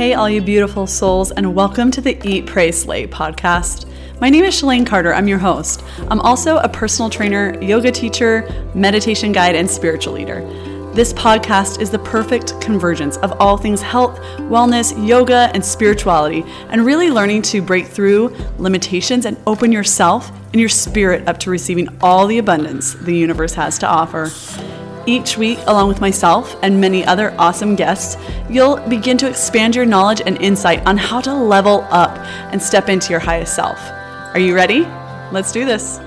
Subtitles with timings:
[0.00, 3.86] Hey, all you beautiful souls, and welcome to the Eat, Pray, Slay podcast.
[4.20, 5.12] My name is Shalane Carter.
[5.12, 5.82] I'm your host.
[6.08, 10.40] I'm also a personal trainer, yoga teacher, meditation guide, and spiritual leader.
[10.94, 16.84] This podcast is the perfect convergence of all things health, wellness, yoga, and spirituality, and
[16.84, 21.88] really learning to break through limitations and open yourself and your spirit up to receiving
[22.00, 24.30] all the abundance the universe has to offer.
[25.06, 29.86] Each week, along with myself and many other awesome guests, you'll begin to expand your
[29.86, 32.18] knowledge and insight on how to level up
[32.52, 33.80] and step into your highest self.
[34.34, 34.82] Are you ready?
[35.32, 36.00] Let's do this.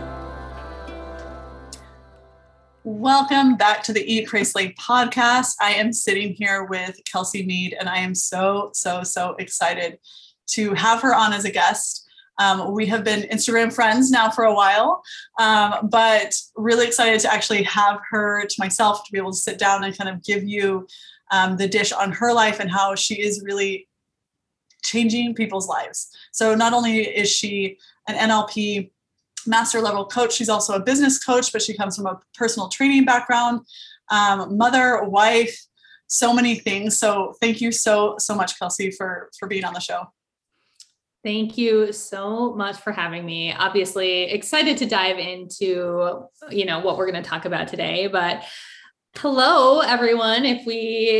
[2.83, 5.55] Welcome back to the Eat Pray Slay podcast.
[5.59, 9.97] I am sitting here with Kelsey Mead, and I am so, so, so excited
[10.49, 12.02] to have her on as a guest.
[12.39, 15.03] Um, we have been Instagram friends now for a while,
[15.39, 19.59] um, but really excited to actually have her to myself to be able to sit
[19.59, 20.87] down and kind of give you
[21.31, 23.87] um, the dish on her life and how she is really
[24.83, 26.09] changing people's lives.
[26.31, 28.91] So not only is she an NLP
[29.47, 33.05] master level coach, she's also a business coach, but she comes from a personal training
[33.05, 33.61] background,
[34.09, 35.65] um, mother, wife,
[36.07, 36.99] so many things.
[36.99, 40.07] So thank you so so much, Kelsey, for for being on the show.
[41.23, 43.53] Thank you so much for having me.
[43.53, 48.43] Obviously, excited to dive into, you know, what we're going to talk about today, but
[49.17, 50.43] Hello, everyone.
[50.43, 50.75] If we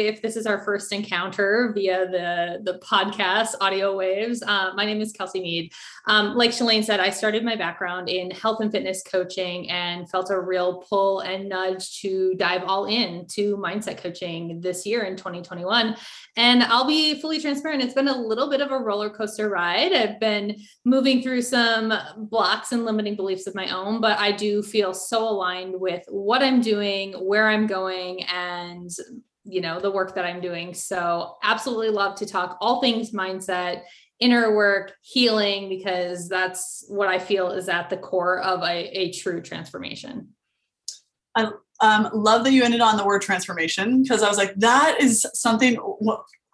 [0.08, 5.00] if this is our first encounter via the the podcast audio waves, uh, my name
[5.00, 5.72] is Kelsey Mead.
[6.06, 10.32] Um, like Shalane said, I started my background in health and fitness coaching and felt
[10.32, 15.16] a real pull and nudge to dive all in to mindset coaching this year in
[15.16, 15.96] 2021.
[16.36, 17.84] And I'll be fully transparent.
[17.84, 19.94] It's been a little bit of a roller coaster ride.
[19.94, 24.64] I've been moving through some blocks and limiting beliefs of my own, but I do
[24.64, 28.90] feel so aligned with what I'm doing, where I'm going going and
[29.46, 33.81] you know the work that i'm doing so absolutely love to talk all things mindset
[34.19, 39.12] inner work healing because that's what i feel is at the core of a, a
[39.12, 40.29] true transformation.
[41.35, 41.50] I
[41.81, 45.25] um, love that you ended on the word transformation because i was like that is
[45.34, 45.78] something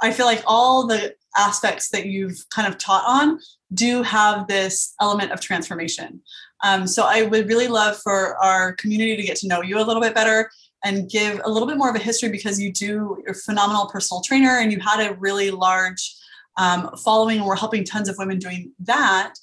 [0.02, 3.40] i feel like all the aspects that you've kind of taught on
[3.74, 6.22] do have this element of transformation.
[6.64, 9.86] Um, so i would really love for our community to get to know you a
[9.86, 10.50] little bit better
[10.84, 13.88] and give a little bit more of a history because you do you're a phenomenal
[13.88, 16.16] personal trainer and you had a really large
[16.58, 19.34] um, following and we're helping tons of women doing that.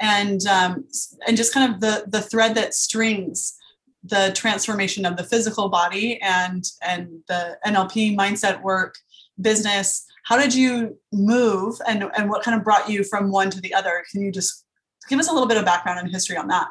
[0.00, 0.84] And um,
[1.26, 3.56] and just kind of the the thread that strings
[4.02, 8.96] the transformation of the physical body and and the NLP mindset work
[9.40, 10.04] business.
[10.24, 13.72] How did you move and and what kind of brought you from one to the
[13.72, 14.04] other?
[14.10, 14.64] Can you just
[15.08, 16.68] give us a little bit of background and history on that?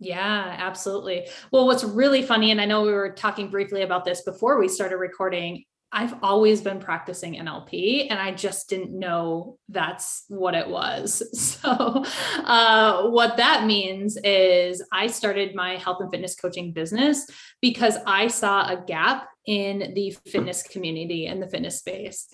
[0.00, 1.28] Yeah, absolutely.
[1.50, 4.68] Well, what's really funny, and I know we were talking briefly about this before we
[4.68, 10.68] started recording, I've always been practicing NLP and I just didn't know that's what it
[10.68, 11.22] was.
[11.64, 12.04] So,
[12.44, 17.26] uh, what that means is I started my health and fitness coaching business
[17.62, 22.28] because I saw a gap in the fitness community and the fitness space.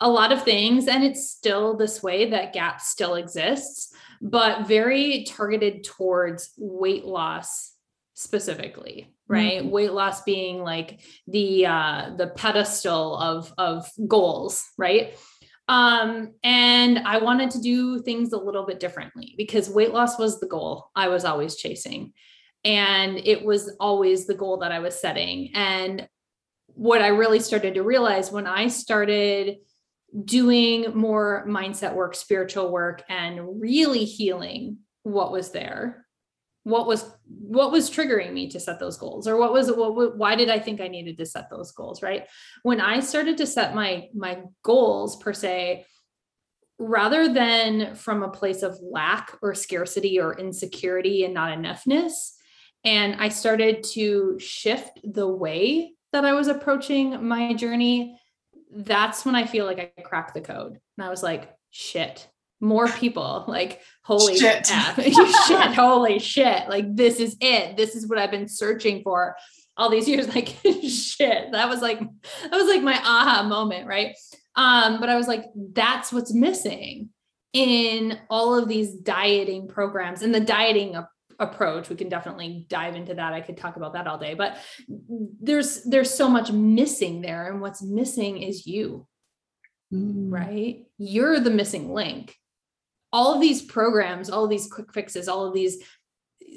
[0.00, 5.24] A lot of things, and it's still this way that gap still exists but very
[5.24, 7.75] targeted towards weight loss
[8.16, 9.60] specifically right?
[9.60, 9.70] Mm-hmm.
[9.70, 15.14] weight loss being like the uh the pedestal of of goals right?
[15.68, 20.40] Um and i wanted to do things a little bit differently because weight loss was
[20.40, 22.12] the goal i was always chasing.
[22.64, 25.50] And it was always the goal that i was setting.
[25.54, 26.08] And
[26.68, 29.56] what i really started to realize when i started
[30.24, 36.06] doing more mindset work, spiritual work, and really healing what was there
[36.66, 40.36] what was what was triggering me to set those goals or what was what why
[40.36, 42.26] did i think i needed to set those goals right
[42.62, 45.84] when i started to set my my goals per se
[46.78, 52.32] rather than from a place of lack or scarcity or insecurity and not enoughness
[52.84, 58.16] and i started to shift the way that i was approaching my journey
[58.76, 60.78] that's when I feel like I cracked the code.
[60.98, 62.28] And I was like, shit,
[62.60, 64.66] more people like holy shit.
[65.46, 66.68] shit, holy shit.
[66.68, 67.76] Like this is it.
[67.76, 69.36] This is what I've been searching for
[69.76, 70.26] all these years.
[70.34, 71.52] Like shit.
[71.52, 74.14] That was like that was like my aha moment, right?
[74.54, 77.10] Um, but I was like, that's what's missing
[77.52, 80.96] in all of these dieting programs and the dieting
[81.38, 84.58] approach we can definitely dive into that i could talk about that all day but
[85.40, 89.06] there's there's so much missing there and what's missing is you
[89.92, 90.30] mm.
[90.32, 92.36] right you're the missing link
[93.12, 95.78] all of these programs all of these quick fixes all of these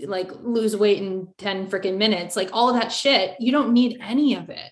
[0.05, 3.97] like lose weight in 10 freaking minutes like all of that shit you don't need
[4.01, 4.71] any of it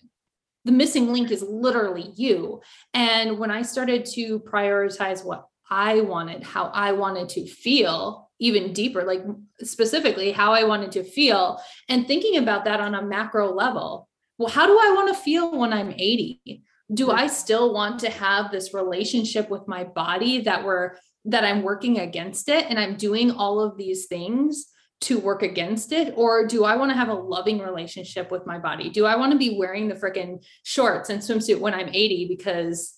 [0.68, 2.62] the missing link is literally you.
[2.94, 8.74] And when I started to prioritize what I wanted, how I wanted to feel even
[8.74, 9.24] deeper, like
[9.62, 14.10] specifically how I wanted to feel, and thinking about that on a macro level.
[14.38, 16.62] Well, how do I want to feel when I'm 80?
[16.94, 20.98] Do I still want to have this relationship with my body that we're
[21.28, 24.68] that I'm working against it and I'm doing all of these things
[25.02, 26.14] to work against it?
[26.16, 28.90] Or do I want to have a loving relationship with my body?
[28.90, 32.96] Do I want to be wearing the freaking shorts and swimsuit when I'm 80 because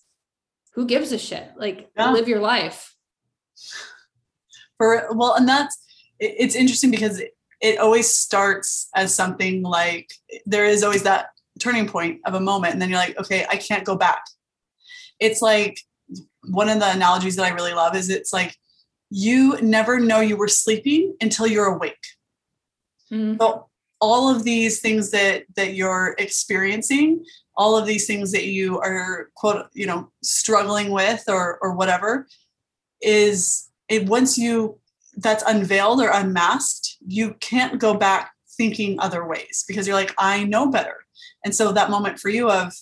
[0.73, 1.49] who gives a shit?
[1.57, 2.11] Like yeah.
[2.11, 2.95] live your life.
[4.77, 5.77] For well, and that's
[6.19, 10.09] it's interesting because it, it always starts as something like
[10.45, 13.57] there is always that turning point of a moment, and then you're like, okay, I
[13.57, 14.23] can't go back.
[15.19, 15.81] It's like
[16.47, 18.55] one of the analogies that I really love is it's like
[19.09, 22.05] you never know you were sleeping until you're awake.
[23.11, 23.37] Mm-hmm.
[23.39, 23.67] So
[24.01, 27.25] all of these things that that you're experiencing,
[27.57, 32.27] all of these things that you are quote you know struggling with or or whatever,
[33.01, 34.79] is it once you
[35.17, 40.43] that's unveiled or unmasked, you can't go back thinking other ways because you're like I
[40.43, 40.97] know better.
[41.43, 42.73] And so that moment for you of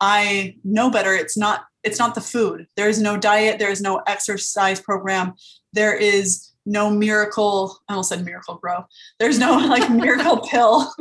[0.00, 1.14] I know better.
[1.14, 2.66] It's not it's not the food.
[2.76, 3.58] There is no diet.
[3.58, 5.34] There is no exercise program.
[5.72, 7.80] There is no miracle.
[7.88, 8.84] I almost said Miracle-Gro.
[9.18, 10.92] There's no like miracle pill.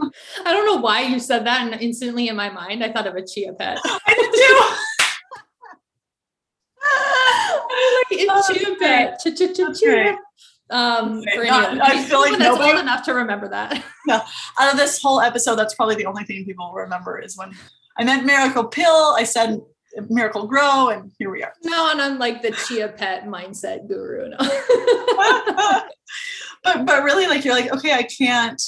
[0.46, 3.16] I don't know why you said that, and instantly in my mind, I thought of
[3.16, 3.80] a chia pet.
[3.86, 4.34] I did
[8.18, 8.28] too.
[8.28, 9.20] like chia pet.
[9.76, 10.18] Chia.
[10.70, 13.84] Um, for anyone, I feel like that's old enough to remember that.
[14.08, 14.26] Yeah,
[14.58, 17.52] out of this whole episode, that's probably the only thing people remember is when
[17.98, 19.14] I meant miracle pill.
[19.18, 19.60] I said
[20.10, 21.54] Miracle-Gro, and here we are.
[21.64, 24.30] No, and I'm like the chia pet mindset guru.
[24.30, 24.38] No.
[26.64, 28.62] but but really, like you're like, okay, I can't.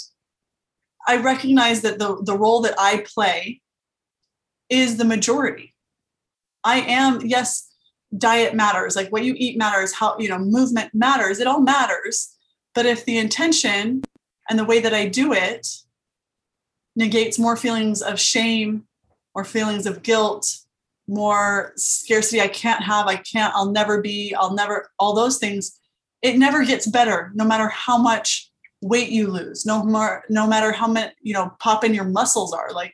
[1.08, 3.62] I recognize that the the role that I play
[4.70, 5.74] is the majority.
[6.64, 7.70] I am yes,
[8.18, 8.96] diet matters.
[8.96, 9.94] Like what you eat matters.
[9.94, 11.40] How you know movement matters.
[11.40, 12.36] It all matters.
[12.76, 14.04] But if the intention
[14.50, 15.68] and the way that I do it
[16.96, 18.86] negates more feelings of shame
[19.36, 20.63] or feelings of guilt
[21.08, 25.80] more scarcity i can't have i can't i'll never be i'll never all those things
[26.22, 28.50] it never gets better no matter how much
[28.82, 32.72] weight you lose no more no matter how much you know popping your muscles are
[32.72, 32.94] like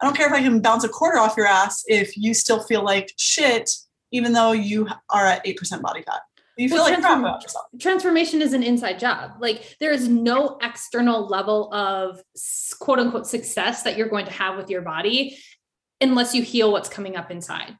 [0.00, 2.62] i don't care if i can bounce a quarter off your ass if you still
[2.62, 3.70] feel like shit
[4.10, 6.20] even though you are at 8% body fat
[6.56, 7.64] you feel well, like transform- about yourself.
[7.80, 9.32] Transformation is an inside job.
[9.40, 12.22] Like there is no external level of
[12.78, 15.36] quote unquote success that you're going to have with your body
[16.00, 17.76] unless you heal what's coming up inside.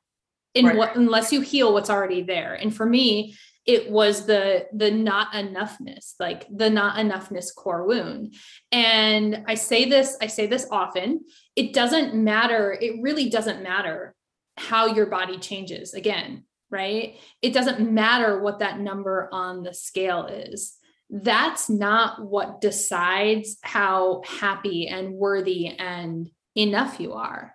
[0.54, 0.76] In right.
[0.76, 2.54] what unless you heal what's already there.
[2.54, 8.34] And for me it was the the not enoughness like the not enoughness core wound.
[8.70, 11.24] And i say this i say this often
[11.56, 14.14] it doesn't matter it really doesn't matter
[14.56, 16.44] how your body changes again
[16.74, 17.20] right?
[17.40, 20.76] It doesn't matter what that number on the scale is.
[21.08, 27.53] That's not what decides how happy and worthy and enough you are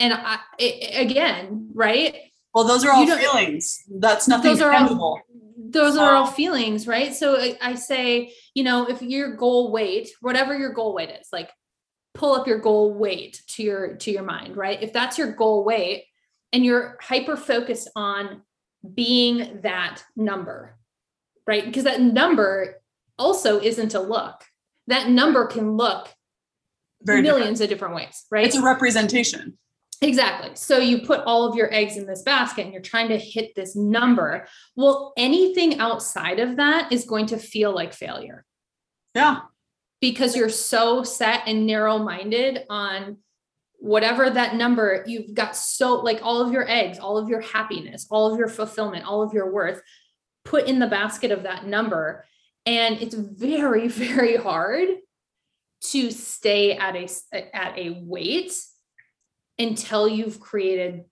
[0.00, 2.16] and I, it, again, right?
[2.54, 3.82] Well, those are all feelings.
[3.88, 5.04] That's nothing those tangible.
[5.04, 5.22] Are all,
[5.56, 7.14] those are all feelings, right?
[7.14, 11.28] So I, I say, you know, if your goal weight, whatever your goal weight is,
[11.32, 11.50] like
[12.14, 14.82] pull up your goal weight to your to your mind, right?
[14.82, 16.04] If that's your goal weight
[16.52, 18.42] and you're hyper focused on
[18.94, 20.76] being that number,
[21.46, 21.64] right?
[21.64, 22.80] Because that number
[23.18, 24.44] also isn't a look.
[24.86, 26.08] That number can look
[27.02, 27.60] Very millions different.
[27.60, 28.46] of different ways, right?
[28.46, 29.58] It's a representation.
[30.00, 30.50] Exactly.
[30.54, 33.54] So you put all of your eggs in this basket and you're trying to hit
[33.54, 34.46] this number.
[34.76, 38.44] Well, anything outside of that is going to feel like failure.
[39.14, 39.40] Yeah.
[40.00, 43.16] Because you're so set and narrow minded on
[43.80, 48.06] whatever that number, you've got so like all of your eggs, all of your happiness,
[48.08, 49.82] all of your fulfillment, all of your worth
[50.44, 52.24] put in the basket of that number.
[52.66, 54.88] And it's very, very hard
[55.80, 57.08] to stay at a
[57.54, 58.52] at a weight
[59.58, 61.04] until you've created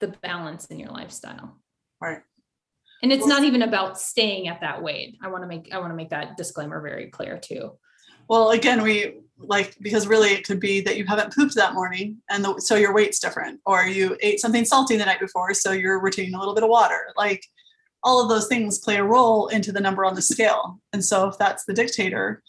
[0.00, 1.58] the balance in your lifestyle.
[2.00, 2.20] Right.
[3.02, 5.18] And it's well, not even about staying at that weight.
[5.22, 7.72] I want to make I want to make that disclaimer very clear too.
[8.28, 12.18] Well, again, we like because really it could be that you haven't pooped that morning
[12.30, 15.72] and the, so your weight's different or you ate something salty the night before so
[15.72, 17.08] you're retaining a little bit of water.
[17.16, 17.44] Like
[18.04, 20.80] all of those things play a role into the number on the scale.
[20.92, 22.42] And so if that's the dictator,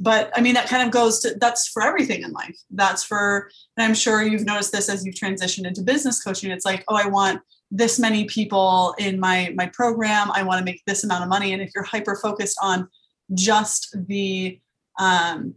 [0.00, 3.48] but i mean that kind of goes to that's for everything in life that's for
[3.76, 6.96] and i'm sure you've noticed this as you've transitioned into business coaching it's like oh
[6.96, 11.22] i want this many people in my my program i want to make this amount
[11.22, 12.88] of money and if you're hyper focused on
[13.34, 14.58] just the
[14.98, 15.54] um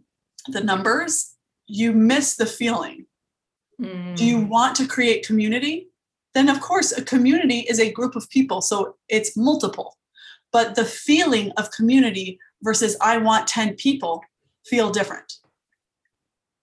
[0.47, 1.35] the numbers
[1.67, 3.05] you miss the feeling
[4.15, 4.49] Do you Mm.
[4.49, 5.89] want to create community?
[6.33, 9.97] Then, of course, a community is a group of people, so it's multiple.
[10.51, 14.23] But the feeling of community versus I want 10 people
[14.65, 15.33] feel different.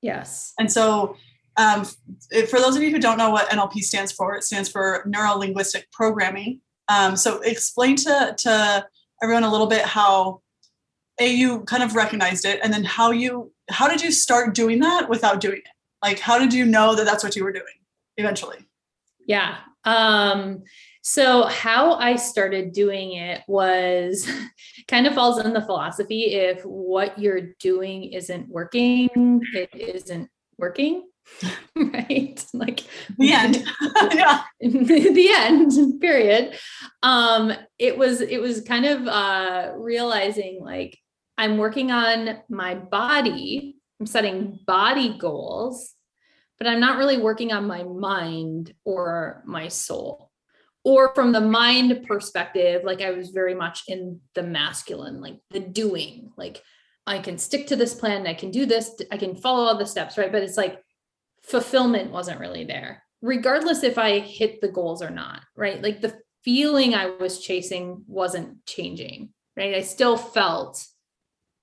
[0.03, 0.53] Yes.
[0.59, 1.17] And so,
[1.57, 5.05] um, for those of you who don't know what NLP stands for, it stands for
[5.07, 6.61] Neuro Linguistic Programming.
[6.89, 8.87] Um, so, explain to, to
[9.23, 10.43] everyone a little bit how
[11.21, 14.81] a you kind of recognized it, and then how you how did you start doing
[14.81, 15.69] that without doing it?
[16.03, 17.65] Like, how did you know that that's what you were doing
[18.17, 18.59] eventually?
[19.27, 19.57] Yeah.
[19.85, 20.65] Um,
[21.07, 24.27] so how I started doing it was
[24.89, 31.07] kind of falls in the philosophy if what you're doing isn't working, it isn't working.
[31.77, 32.43] right?
[32.55, 32.85] Like
[33.19, 33.67] The end.
[34.15, 34.45] yeah.
[34.61, 36.59] the end period
[37.03, 40.99] um it was it was kind of uh realizing like
[41.37, 45.95] i'm working on my body i'm setting body goals
[46.59, 50.31] but i'm not really working on my mind or my soul
[50.85, 55.59] or from the mind perspective like i was very much in the masculine like the
[55.59, 56.63] doing like
[57.07, 59.87] i can stick to this plan i can do this i can follow all the
[59.87, 60.31] steps right?
[60.31, 60.81] But it's like
[61.43, 65.83] fulfillment wasn't really there regardless if i hit the goals or not right?
[65.83, 69.75] Like the feeling i was chasing wasn't changing right?
[69.75, 70.85] I still felt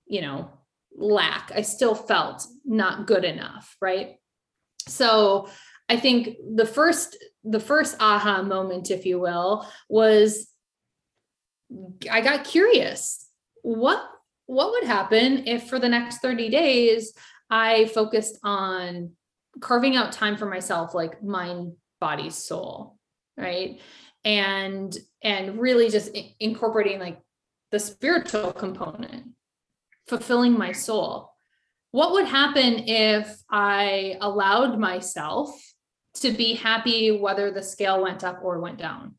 [0.08, 0.50] you know
[0.98, 4.16] lack i still felt not good enough right?
[4.88, 5.48] So
[5.88, 10.48] i think the first the first aha moment if you will was
[12.10, 13.28] i got curious.
[13.64, 14.04] What
[14.46, 17.14] what would happen if for the next 30 days
[17.50, 19.12] i focused on
[19.60, 22.98] carving out time for myself like mind body soul
[23.38, 23.80] right?
[24.24, 27.20] And and really just incorporating like
[27.72, 29.28] the spiritual component
[30.08, 31.32] fulfilling my soul.
[31.92, 35.50] What would happen if i allowed myself
[36.16, 39.16] to be happy whether the scale went up or went down.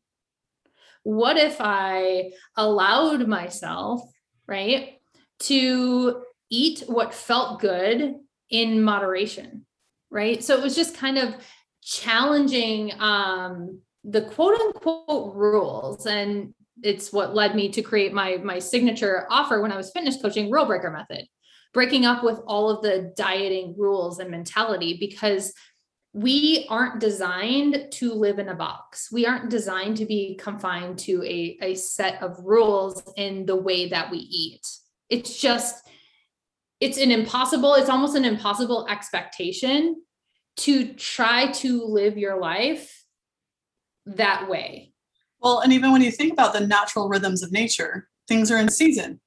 [1.03, 4.01] What if i allowed myself
[4.47, 4.99] right
[5.39, 8.15] to eat what felt good
[8.49, 9.65] in moderation
[10.13, 10.43] right?
[10.43, 11.35] So it was just kind of
[11.81, 18.57] challenging um the quote unquote rules and it's what led me to create my my
[18.57, 21.25] signature offer when i was fitness coaching rule breaker method.
[21.73, 25.53] Breaking up with all of the dieting rules and mentality because
[26.13, 29.11] we aren't designed to live in a box.
[29.11, 33.89] We aren't designed to be confined to a, a set of rules in the way
[33.89, 34.65] that we eat.
[35.09, 35.87] It's just
[36.79, 40.03] it's an impossible it's almost an impossible expectation
[40.57, 43.03] to try to live your life
[44.05, 44.93] that way.
[45.39, 48.69] Well, and even when you think about the natural rhythms of nature, things are in
[48.69, 49.19] season.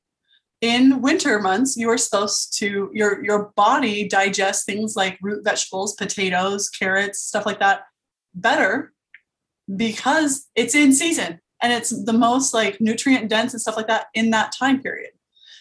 [0.62, 5.94] In winter months, you are supposed to your your body digest things like root vegetables,
[5.94, 7.82] potatoes, carrots, stuff like that
[8.34, 8.92] better
[9.74, 14.06] because it's in season and it's the most like nutrient dense and stuff like that
[14.14, 15.10] in that time period.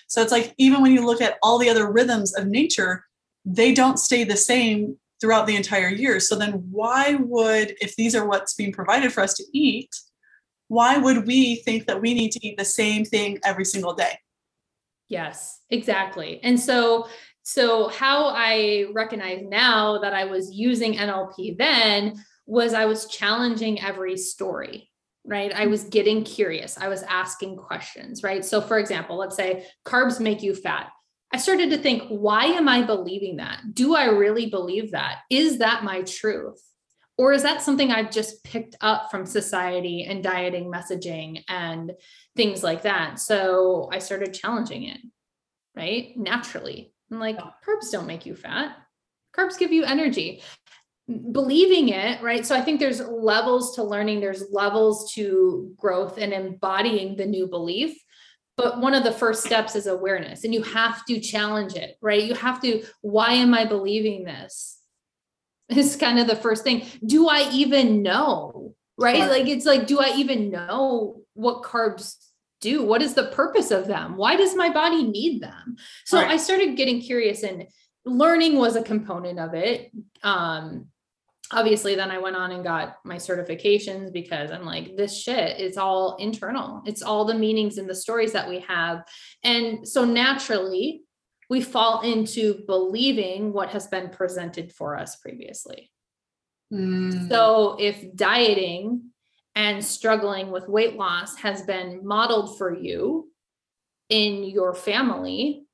[0.07, 3.05] So it's like even when you look at all the other rhythms of nature,
[3.43, 6.19] they don't stay the same throughout the entire year.
[6.19, 9.89] So then why would if these are what's being provided for us to eat,
[10.67, 14.19] why would we think that we need to eat the same thing every single day?
[15.07, 16.39] Yes, exactly.
[16.43, 17.07] And so
[17.43, 22.15] so how I recognize now that I was using NLP then
[22.47, 24.89] was I was challenging every story,
[25.23, 25.53] right?
[25.53, 26.75] I was getting curious.
[26.75, 28.43] I was asking questions, right?
[28.43, 30.89] So for example, let's say carbs make you fat.
[31.31, 33.61] I started to think, why am I believing that?
[33.73, 35.19] Do I really believe that?
[35.29, 36.61] Is that my truth?
[37.17, 41.93] Or is that something I've just picked up from society and dieting messaging and
[42.35, 43.19] things like that?
[43.19, 44.99] So I started challenging it,
[45.75, 46.11] right?
[46.17, 46.93] Naturally.
[47.11, 48.75] I'm like, carbs don't make you fat.
[49.35, 50.41] Carbs give you energy.
[51.31, 52.45] Believing it, right?
[52.45, 57.47] So I think there's levels to learning, there's levels to growth and embodying the new
[57.47, 57.95] belief.
[58.57, 62.23] But one of the first steps is awareness, and you have to challenge it, right?
[62.23, 64.79] You have to, why am I believing this?
[65.69, 66.85] Is kind of the first thing.
[67.05, 68.75] Do I even know?
[68.97, 69.17] Right?
[69.17, 69.29] Sure.
[69.29, 72.15] Like, it's like, do I even know what carbs
[72.61, 72.83] do?
[72.83, 74.15] What is the purpose of them?
[74.15, 75.75] Why does my body need them?
[76.05, 76.31] So Right.
[76.31, 77.65] I started getting curious, and
[78.05, 79.91] learning was a component of it.
[80.23, 80.87] Um,
[81.51, 85.77] obviously then i went on and got my certifications because i'm like this shit is
[85.77, 89.03] all internal it's all the meanings and the stories that we have
[89.43, 91.01] and so naturally
[91.49, 95.91] we fall into believing what has been presented for us previously.
[96.73, 99.11] Mm, so if dieting
[99.55, 103.31] and struggling with weight loss has been modeled for you
[104.09, 105.65] in your family,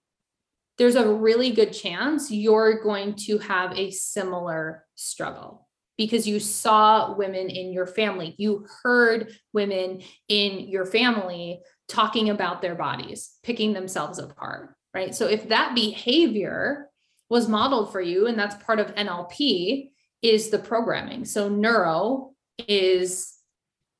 [0.77, 7.15] there's a really good chance you're going to have a similar struggle because you saw
[7.15, 8.33] women in your family.
[8.37, 15.13] You heard women in your family talking about their bodies, picking themselves apart, right?
[15.15, 16.89] So if that behavior
[17.29, 21.25] was modeled for you, and that's part of NLP, is the programming.
[21.25, 22.33] So neuro
[22.67, 23.37] is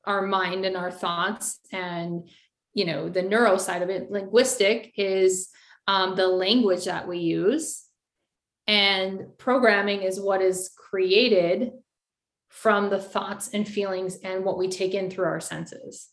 [0.04, 2.28] our mind and our thoughts and
[2.74, 5.48] you know the neuro side of it linguistic is
[5.86, 7.84] um, the language that we use
[8.66, 11.72] and programming is what is created
[12.48, 16.08] from the thoughts and feelings and what we take in through our senses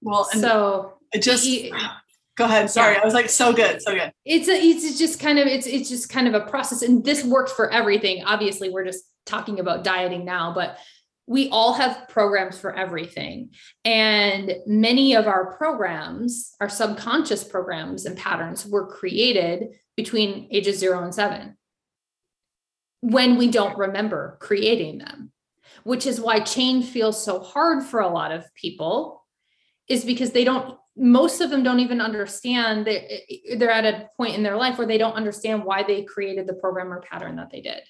[0.00, 1.46] well so it just
[2.36, 3.00] go ahead sorry yeah.
[3.00, 5.88] i was like so good so good it's a, it's just kind of it's it's
[5.88, 9.84] just kind of a process and this works for everything obviously we're just talking about
[9.84, 10.78] dieting now but
[11.26, 13.50] we all have programs for everything.
[13.84, 21.02] And many of our programs, our subconscious programs and patterns, were created between ages zero
[21.02, 21.56] and seven
[23.00, 25.32] when we don't remember creating them,
[25.84, 29.24] which is why change feels so hard for a lot of people,
[29.88, 30.78] is because they don't.
[30.96, 33.02] Most of them don't even understand that
[33.56, 36.54] they're at a point in their life where they don't understand why they created the
[36.54, 37.82] program or pattern that they did.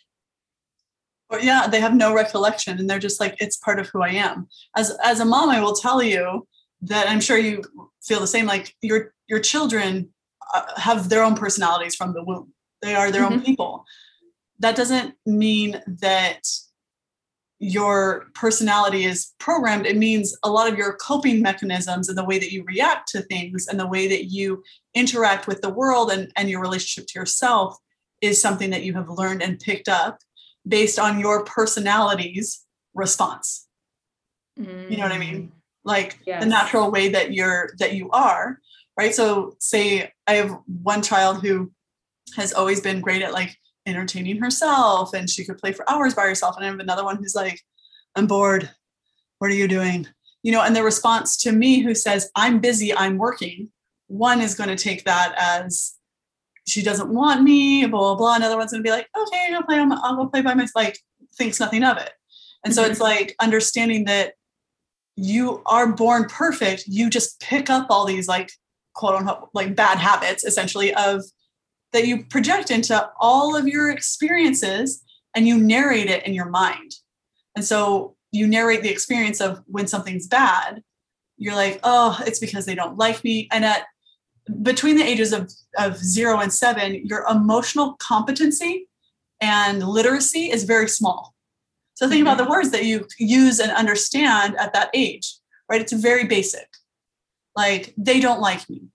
[1.40, 4.48] Yeah they have no recollection and they're just like it's part of who i am.
[4.76, 6.46] As as a mom i will tell you
[6.82, 7.62] that i'm sure you
[8.02, 10.10] feel the same like your your children
[10.52, 12.52] uh, have their own personalities from the womb.
[12.82, 13.34] They are their mm-hmm.
[13.34, 13.84] own people.
[14.58, 16.46] That doesn't mean that
[17.64, 22.36] your personality is programmed it means a lot of your coping mechanisms and the way
[22.36, 24.60] that you react to things and the way that you
[24.94, 27.76] interact with the world and, and your relationship to yourself
[28.20, 30.18] is something that you have learned and picked up
[30.66, 32.64] based on your personality's
[32.94, 33.68] response.
[34.58, 34.90] Mm.
[34.90, 35.42] You know what I mean?
[35.42, 35.50] Mm.
[35.84, 36.42] Like yes.
[36.42, 38.58] the natural way that you're that you are,
[38.98, 39.14] right?
[39.14, 41.70] So say I have one child who
[42.34, 46.22] has always been great at like entertaining herself and she could play for hours by
[46.22, 47.60] herself and I have another one who's like
[48.14, 48.70] I'm bored.
[49.38, 50.06] What are you doing?
[50.42, 53.70] You know, and the response to me who says I'm busy, I'm working,
[54.08, 55.94] one is going to take that as
[56.66, 58.36] she doesn't want me, blah, blah, blah.
[58.36, 60.98] Another one's gonna be like, okay, I'll play, on I'll go play by myself, like
[61.34, 62.10] thinks nothing of it.
[62.64, 62.92] And so mm-hmm.
[62.92, 64.34] it's like understanding that
[65.16, 66.84] you are born perfect.
[66.86, 68.50] You just pick up all these like
[68.94, 71.22] quote unquote like bad habits essentially of
[71.92, 75.02] that you project into all of your experiences
[75.34, 76.94] and you narrate it in your mind.
[77.54, 80.82] And so you narrate the experience of when something's bad,
[81.36, 83.48] you're like, oh, it's because they don't like me.
[83.50, 83.84] And at
[84.62, 88.88] between the ages of, of zero and seven, your emotional competency
[89.40, 91.34] and literacy is very small.
[91.94, 92.52] So think about the mm-hmm.
[92.52, 95.34] words that you use and understand at that age,
[95.68, 95.80] right?
[95.80, 96.68] It's very basic.
[97.54, 98.88] Like, they don't like me.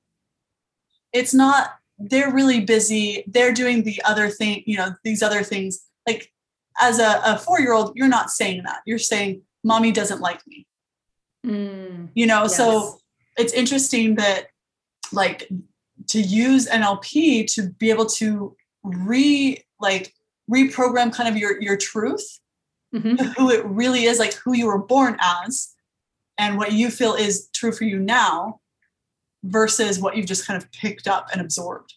[1.14, 3.24] It's not, they're really busy.
[3.28, 5.86] They're doing the other thing, you know, these other things.
[6.06, 6.32] Like,
[6.80, 8.82] as a, a four year old, you're not saying that.
[8.86, 10.68] You're saying, mommy doesn't like me.
[11.46, 12.58] Mm, you know, yes.
[12.58, 13.00] so
[13.38, 14.48] it's interesting that
[15.12, 15.50] like
[16.08, 20.14] to use NLP to be able to re like
[20.50, 22.40] reprogram kind of your your truth
[22.94, 23.16] mm-hmm.
[23.38, 25.74] who it really is like who you were born as
[26.38, 28.60] and what you feel is true for you now
[29.44, 31.94] versus what you've just kind of picked up and absorbed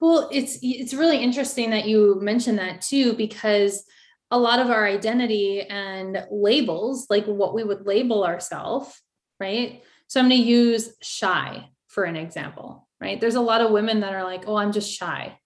[0.00, 3.84] well it's it's really interesting that you mentioned that too because
[4.30, 9.00] a lot of our identity and labels like what we would label ourselves
[9.40, 13.18] right so i'm going to use shy for an example, right?
[13.18, 15.38] There's a lot of women that are like, oh, I'm just shy,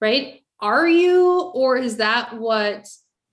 [0.00, 0.42] right?
[0.58, 2.88] Are you, or is that what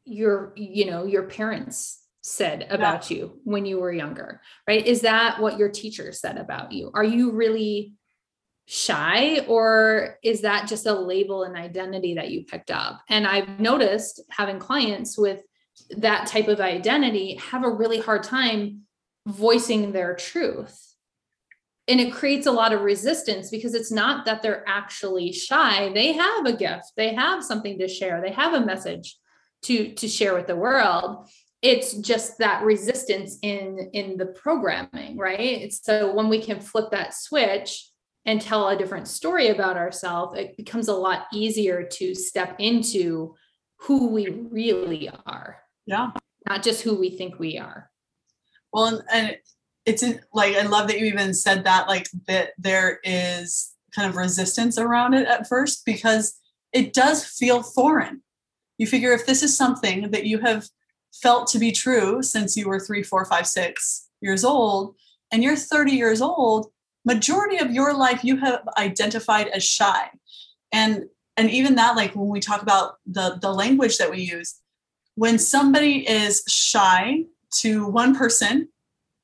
[0.05, 3.17] your, you know, your parents said about yeah.
[3.17, 4.85] you when you were younger, right?
[4.85, 6.91] Is that what your teacher said about you?
[6.93, 7.93] Are you really
[8.65, 13.01] shy or is that just a label and identity that you picked up?
[13.09, 15.41] And I've noticed having clients with
[15.97, 18.81] that type of identity have a really hard time
[19.27, 20.91] voicing their truth
[21.87, 26.13] and it creates a lot of resistance because it's not that they're actually shy they
[26.13, 29.17] have a gift they have something to share they have a message
[29.61, 31.27] to to share with the world
[31.61, 35.71] it's just that resistance in in the programming right?
[35.73, 37.89] So when we can flip that switch
[38.25, 43.35] and tell a different story about ourselves it becomes a lot easier to step into
[43.77, 46.11] who we really are yeah.
[46.47, 47.89] not just who we think we are.
[48.71, 49.37] Well and,
[49.85, 54.07] it's in, like I love that you even said that like that there is kind
[54.07, 56.39] of resistance around it at first because
[56.71, 58.21] it does feel foreign.
[58.77, 60.67] You figure if this is something that you have
[61.13, 64.95] felt to be true since you were three, four, five, six years old,
[65.31, 66.71] and you're 30 years old,
[67.05, 70.09] majority of your life you have identified as shy.
[70.71, 71.05] And
[71.37, 74.59] and even that like when we talk about the the language that we use
[75.15, 78.67] when somebody is shy to one person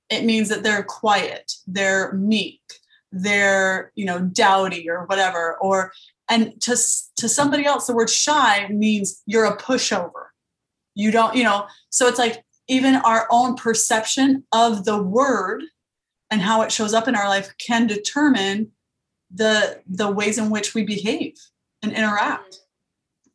[0.10, 2.62] it means that they're quiet they're meek
[3.12, 5.92] they're you know dowdy or whatever or
[6.30, 6.76] and to
[7.16, 10.27] to somebody else the word shy means you're a pushover
[10.98, 15.64] you don't you know so it's like even our own perception of the word
[16.30, 18.72] and how it shows up in our life can determine
[19.34, 21.34] the the ways in which we behave
[21.84, 22.60] and interact.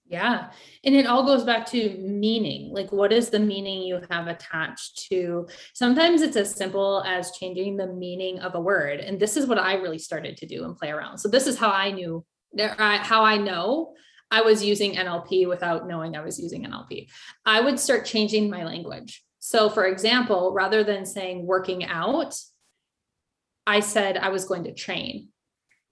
[0.07, 0.51] Yeah.
[0.85, 2.71] And it all goes back to meaning.
[2.75, 5.49] Like what is the meaning you have attached to?
[5.73, 9.01] Sometimes it's as simple as changing the meaning of a word.
[9.01, 11.19] And this is what i really started to do and play around.
[11.19, 12.25] So this is how i knew
[12.59, 13.95] uh, how i know
[14.33, 17.09] I was using NLP without knowing I was using NLP.
[17.45, 19.23] I would start changing my language.
[19.39, 22.35] So, for example, rather than saying working out,
[23.67, 25.29] I said I was going to train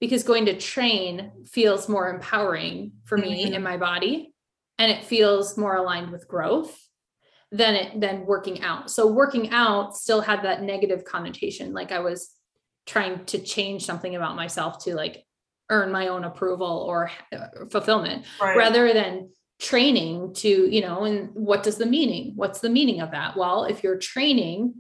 [0.01, 3.55] because going to train feels more empowering for me mm-hmm.
[3.55, 4.33] in my body
[4.79, 6.77] and it feels more aligned with growth
[7.53, 8.91] than it than working out.
[8.91, 12.31] So working out still had that negative connotation like I was
[12.87, 15.25] trying to change something about myself to like
[15.71, 18.57] earn my own approval or uh, fulfillment right.
[18.57, 19.31] rather than
[19.61, 23.65] training to you know and what does the meaning what's the meaning of that well
[23.65, 24.75] if you're training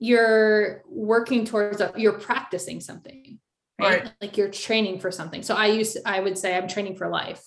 [0.00, 3.38] you're working towards a, you're practicing something
[3.80, 4.02] right?
[4.02, 4.12] right?
[4.20, 7.42] like you're training for something so i used i would say i'm training for life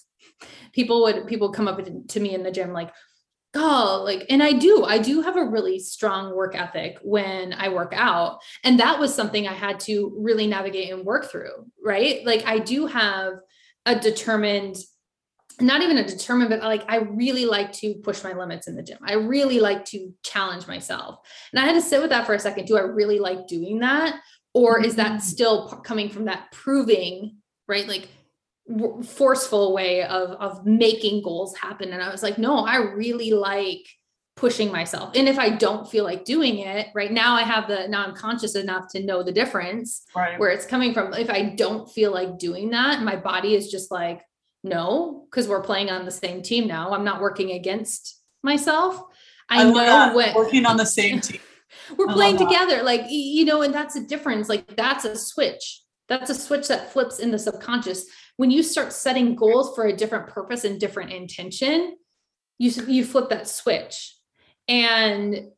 [0.71, 2.91] people would people come up to me in the gym like
[3.55, 7.67] oh like and i do i do have a really strong work ethic when i
[7.67, 12.25] work out and that was something i had to really navigate and work through right?
[12.25, 13.33] Like i do have
[13.85, 14.77] a determined
[15.59, 18.83] not even a determined but like i really like to push my limits in the
[18.83, 18.97] gym.
[19.03, 21.19] I really like to challenge myself.
[21.51, 23.79] And i had to sit with that for a second do i really like doing
[23.79, 24.19] that?
[24.53, 25.19] Or is that mm-hmm.
[25.19, 27.37] still coming from that proving
[27.67, 27.87] right?
[27.87, 28.09] Like
[29.05, 31.91] forceful way of of making goals happen.
[31.91, 33.87] And i was like no i really like
[34.35, 35.11] pushing myself.
[35.15, 38.15] And if i don't feel like doing it right now i have the now i'm
[38.15, 40.39] conscious enough to know the difference right.
[40.39, 41.13] where it's coming from.
[41.13, 44.21] If i don't feel like doing that my body is just like
[44.63, 46.93] no because we're playing on the same team now.
[46.93, 49.01] I'm not working against myself.
[49.49, 51.41] I, I know what working on the same team.
[51.97, 52.83] We're I playing together.
[52.83, 54.49] Like you know and that's a difference.
[54.49, 58.05] Like that's a switch that's a switch that flips in the subconscious
[58.41, 61.95] when you start setting goals for a different purpose and different intention,
[62.57, 64.15] you you flip that switch
[64.67, 65.49] and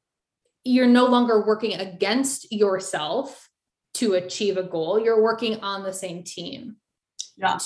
[0.65, 3.49] you're no longer working against yourself
[3.93, 4.99] to achieve a goal.
[4.99, 6.75] You're working on the same team.
[7.37, 7.57] Yeah.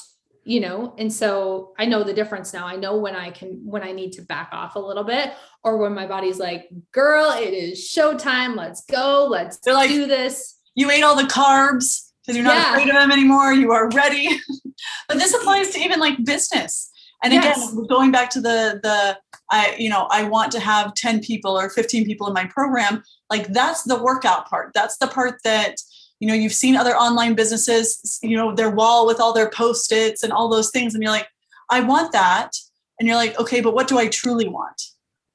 [0.44, 2.68] You know, and so I know the difference now.
[2.68, 5.78] I know when I can when I need to back off a little bit or
[5.78, 8.56] when my body's like, girl, it is showtime.
[8.56, 9.28] Let's go.
[9.30, 10.60] Let's They're like, do this.
[10.76, 12.72] You ate all the carbs because you're not yeah.
[12.72, 13.54] afraid of them anymore.
[13.54, 14.30] You are ready.
[15.08, 16.92] but this applies to even like business.
[17.24, 17.72] And yes.
[17.72, 19.18] again, going back to the the
[19.50, 23.04] I you know I want to have 10 people or 15 people in my program.
[23.30, 24.72] Like that's the workout part.
[24.74, 25.78] That's the part that
[26.20, 30.24] you know you've seen other online businesses you know their wall with all their post-its
[30.24, 31.28] and all those things and you're like
[31.70, 32.52] i want that
[33.00, 34.82] and you're like okay but what do i truly want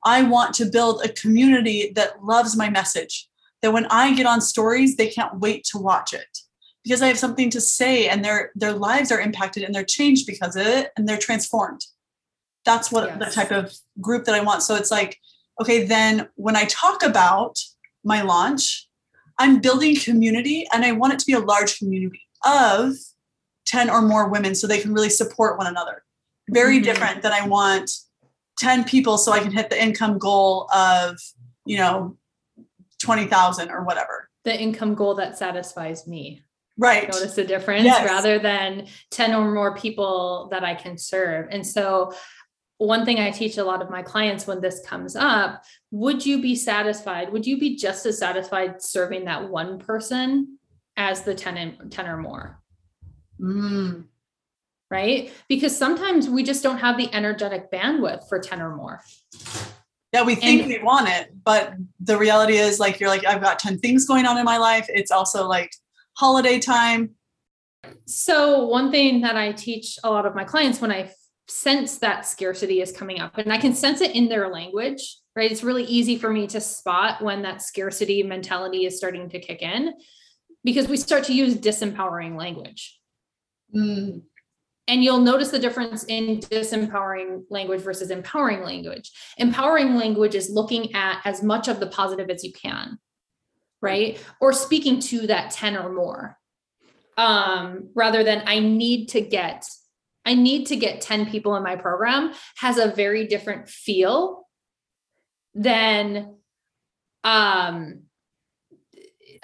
[0.04, 3.28] i want to build a community that loves my message
[3.60, 6.38] that when i get on stories they can't wait to watch it
[6.84, 10.26] because I have something to say and their their lives are impacted and they're changed
[10.26, 11.84] because of it and they're transformed.
[12.64, 13.18] That's what yes.
[13.18, 14.62] the type of group that I want.
[14.62, 15.18] So it's like,
[15.60, 17.58] okay, then when I talk about
[18.04, 18.88] my launch,
[19.38, 22.94] I'm building community and I want it to be a large community of
[23.66, 26.04] 10 or more women so they can really support one another.
[26.50, 26.84] Very mm-hmm.
[26.84, 27.90] different than I want
[28.58, 31.16] 10 people so I can hit the income goal of,
[31.64, 32.16] you know,
[33.02, 34.28] 20,000 or whatever.
[34.44, 36.42] The income goal that satisfies me
[36.78, 37.10] right.
[37.12, 38.06] notice the difference yes.
[38.06, 41.48] rather than 10 or more people that i can serve.
[41.50, 42.12] And so
[42.78, 46.42] one thing i teach a lot of my clients when this comes up would you
[46.42, 50.58] be satisfied would you be just as satisfied serving that one person
[50.96, 52.60] as the 10 and 10 or more?
[53.40, 54.04] Mm.
[54.90, 55.32] right?
[55.48, 59.00] Because sometimes we just don't have the energetic bandwidth for 10 or more.
[60.12, 63.40] Yeah we think and, we want it but the reality is like you're like i've
[63.40, 64.86] got 10 things going on in my life.
[64.88, 65.72] It's also like
[66.14, 67.10] holiday time?
[68.06, 71.10] So, one thing that I teach a lot of my clients when I
[71.48, 75.50] sense that scarcity is coming up, and I can sense it in their language, right?
[75.50, 79.62] It's really easy for me to spot when that scarcity mentality is starting to kick
[79.62, 79.94] in
[80.64, 82.98] because we start to use disempowering language.
[83.74, 84.22] Mm.
[84.88, 89.10] And you'll notice the difference in disempowering language versus empowering language.
[89.38, 92.98] Empowering language is looking at as much of the positive as you can
[93.82, 96.38] right or speaking to that 10 or more
[97.18, 99.66] um rather than i need to get
[100.24, 104.46] I need to get 10 people in my program has a very different feel
[105.54, 106.36] than
[107.24, 108.02] um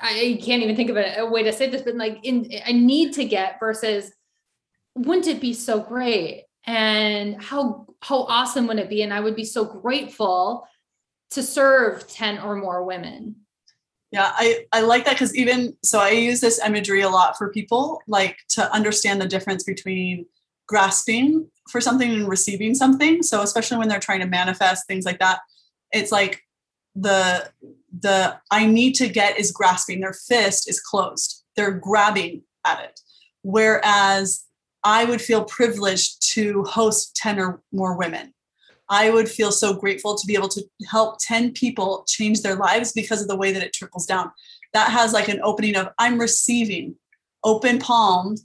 [0.00, 2.72] I can't even think of a, a way to say this, but like in I
[2.72, 4.12] need to get versus
[4.94, 6.44] wouldn't it be so great?
[6.66, 9.02] And how how awesome would it be?
[9.02, 10.68] And I would be so grateful
[11.30, 13.36] to serve 10 or more women.
[14.10, 17.50] Yeah, I, I like that because even so, I use this imagery a lot for
[17.50, 20.24] people, like to understand the difference between
[20.66, 23.22] grasping for something and receiving something.
[23.22, 25.40] So, especially when they're trying to manifest things like that,
[25.92, 26.42] it's like
[26.94, 27.50] the
[28.00, 30.00] the I need to get is grasping.
[30.00, 31.44] Their fist is closed.
[31.56, 33.00] They're grabbing at it.
[33.42, 34.44] Whereas
[34.84, 38.32] I would feel privileged to host 10 or more women.
[38.90, 42.92] I would feel so grateful to be able to help 10 people change their lives
[42.92, 44.30] because of the way that it trickles down.
[44.72, 46.96] That has like an opening of I'm receiving,
[47.44, 48.40] open palmed,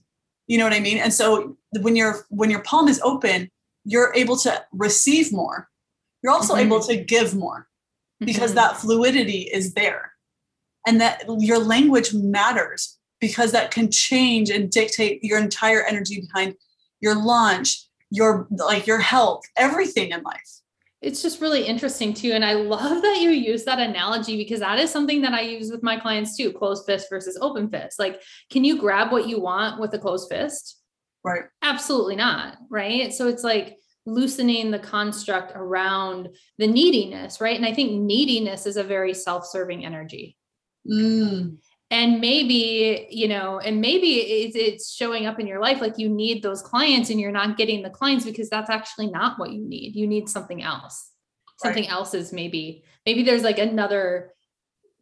[0.47, 0.97] you know what I mean?
[0.97, 3.49] And so when your when your palm is open,
[3.86, 5.69] you're able to receive more.
[6.21, 6.65] You're also mm-hmm.
[6.65, 7.67] able to give more
[8.19, 8.56] because mm-hmm.
[8.56, 10.13] that fluidity is there.
[10.86, 16.56] And that your language matters because that can change and dictate your entire energy behind
[16.99, 20.60] your launch, your like your health, everything in life.
[21.02, 22.32] It's just really interesting too.
[22.32, 25.69] And I love that you use that analogy because that is something that I use
[25.69, 27.99] with my clients too closed fist versus open fist.
[27.99, 30.80] Like, can you grab what you want with a closed fist?
[31.26, 31.43] Right.
[31.62, 32.58] Absolutely not.
[32.69, 33.13] Right.
[33.13, 37.56] So it's like, loosening the construct around the neediness, right?
[37.56, 40.38] And I think neediness is a very self serving energy.
[40.86, 41.58] Mm
[41.93, 46.10] and maybe you know and maybe it's, it's showing up in your life like you
[46.10, 49.63] need those clients and you're not getting the clients because that's actually not what you
[49.63, 49.95] need.
[49.95, 51.12] You need something else.
[51.60, 51.91] Something right.
[51.91, 54.32] else is maybe maybe there's like another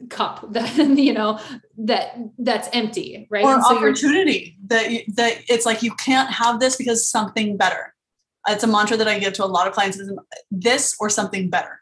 [0.10, 1.40] cup that you know
[1.78, 3.46] that that's empty right?
[3.46, 7.96] Or so opportunity that that it's like you can't have this because something better.
[8.50, 10.12] It's a mantra that i give to a lot of clients is
[10.52, 11.80] this or something better.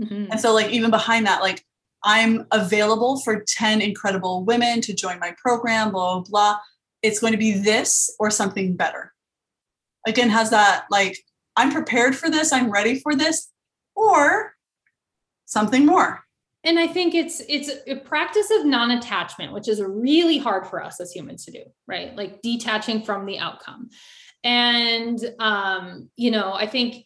[0.00, 0.32] Mm-hmm.
[0.32, 1.62] and so like even behind that like
[2.04, 6.58] I'm available for 10 incredible women to join my program, blah, blah, blah.
[7.02, 9.12] It's going to be this or something better.
[10.06, 11.18] Again, has that like,
[11.56, 13.50] I'm prepared for this, I'm ready for this,
[13.94, 14.54] or
[15.46, 16.24] something more.
[16.64, 21.00] And I think it's it's a practice of non-attachment, which is really hard for us
[21.00, 22.14] as humans to do, right?
[22.16, 23.90] Like detaching from the outcome.
[24.44, 27.04] And um, you know, I think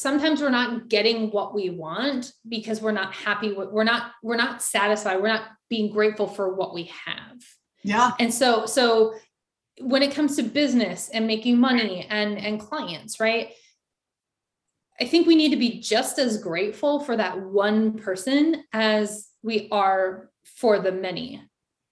[0.00, 4.36] sometimes we're not getting what we want because we're not happy with we're not we're
[4.36, 7.42] not satisfied we're not being grateful for what we have.
[7.82, 8.12] Yeah.
[8.18, 9.14] And so so
[9.80, 13.52] when it comes to business and making money and and clients right?
[14.98, 19.68] I think we need to be just as grateful for that one person as we
[19.70, 21.42] are for the many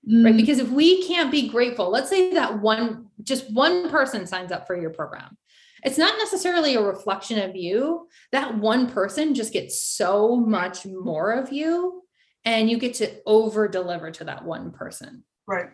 [0.08, 0.24] mm.
[0.24, 4.52] right because if we can't be grateful let's say that one just one person signs
[4.52, 5.36] up for your program
[5.84, 8.08] it's not necessarily a reflection of you.
[8.32, 12.02] That one person just gets so much more of you,
[12.44, 15.24] and you get to over deliver to that one person.
[15.46, 15.70] Right.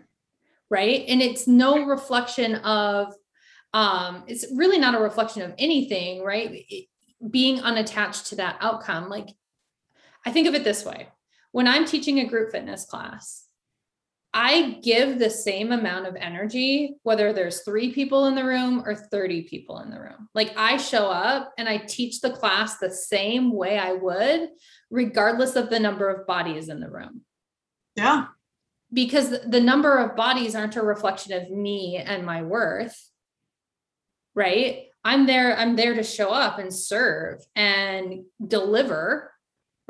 [0.68, 1.05] Right.
[1.09, 3.14] And it's no reflection of,
[3.73, 6.64] um, it's really not a reflection of anything, right?
[6.68, 6.87] It,
[7.31, 9.09] being unattached to that outcome.
[9.09, 9.29] Like,
[10.25, 11.09] I think of it this way
[11.53, 13.44] when I'm teaching a group fitness class,
[14.33, 18.95] I give the same amount of energy, whether there's three people in the room or
[18.95, 20.29] 30 people in the room.
[20.35, 24.51] Like I show up and I teach the class the same way I would,
[24.88, 27.23] regardless of the number of bodies in the room.
[27.97, 28.27] Yeah.
[28.93, 32.97] Because the number of bodies aren't a reflection of me and my worth.
[34.37, 34.87] Right.
[35.03, 39.33] I'm there, I'm there to show up and serve and deliver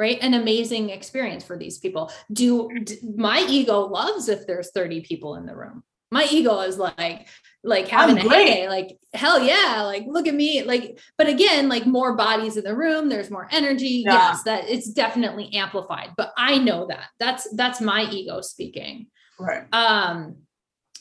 [0.00, 0.18] right?
[0.22, 2.10] An amazing experience for these people.
[2.32, 5.84] Do, do my ego loves if there's 30 people in the room.
[6.10, 7.28] My ego is like
[7.62, 8.48] like having I'm a great.
[8.48, 12.64] heyday like hell yeah like look at me like but again like more bodies in
[12.64, 14.02] the room there's more energy.
[14.06, 14.14] Yeah.
[14.14, 17.08] yes that it's definitely amplified but i know that.
[17.20, 19.06] That's that's my ego speaking.
[19.38, 19.64] Right.
[19.72, 20.36] Um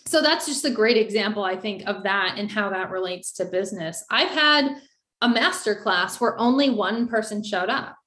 [0.05, 3.45] so that's just a great example i think of that and how that relates to
[3.45, 4.03] business.
[4.11, 4.75] I've had
[5.21, 7.98] a master class where only one person showed up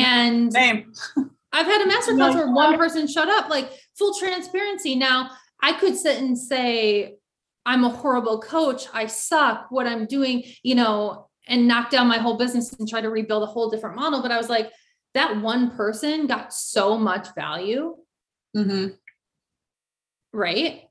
[0.00, 0.92] and Same.
[1.52, 4.94] I've had a masterclass where one person shut up, like full transparency.
[4.94, 7.16] Now I could sit and say,
[7.64, 8.86] I'm a horrible coach.
[8.92, 9.66] I suck.
[9.70, 13.42] What I'm doing, you know, and knock down my whole business and try to rebuild
[13.42, 14.22] a whole different model.
[14.22, 14.70] But I was like,
[15.14, 17.96] that one person got so much value.
[18.56, 18.88] Mm-hmm.
[20.32, 20.82] Right.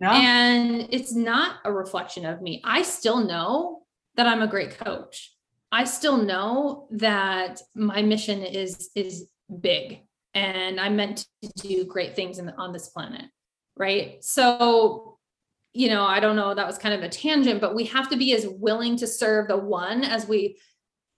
[0.00, 0.14] Yeah.
[0.14, 2.60] And it's not a reflection of me.
[2.64, 3.82] I still know
[4.16, 5.32] that I'm a great coach.
[5.72, 9.26] I still know that my mission is is
[9.60, 10.00] big
[10.34, 13.24] and I'm meant to do great things in, on this planet.
[13.76, 14.22] Right.
[14.22, 15.18] So
[15.74, 18.16] you know, I don't know, that was kind of a tangent, but we have to
[18.16, 20.58] be as willing to serve the one as we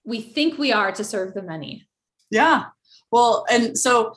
[0.05, 1.85] we think we are to serve the many.
[2.31, 2.65] Yeah.
[3.11, 4.13] Well, and so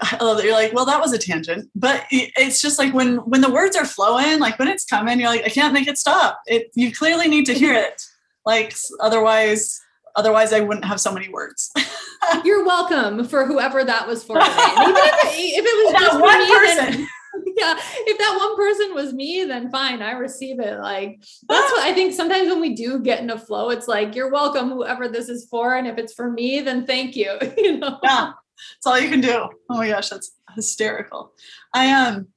[0.00, 3.16] I love that you're like, well, that was a tangent, but it's just like when
[3.18, 5.98] when the words are flowing, like when it's coming, you're like, I can't make it
[5.98, 6.40] stop.
[6.46, 8.02] It you clearly need to hear it.
[8.46, 9.80] Like otherwise,
[10.16, 11.72] otherwise I wouldn't have so many words.
[12.44, 14.36] you're welcome for whoever that was for.
[14.36, 17.00] Even if, if it was that just one me, person.
[17.00, 17.08] Then,
[17.56, 20.78] yeah, if that one person was me, then fine, I receive it.
[20.78, 22.14] Like that's what I think.
[22.14, 25.46] Sometimes when we do get in a flow, it's like you're welcome, whoever this is
[25.50, 27.36] for, and if it's for me, then thank you.
[27.56, 27.98] you know.
[28.02, 29.48] Yeah, that's all you can do.
[29.70, 31.32] Oh my gosh, that's hysterical.
[31.72, 32.28] I um,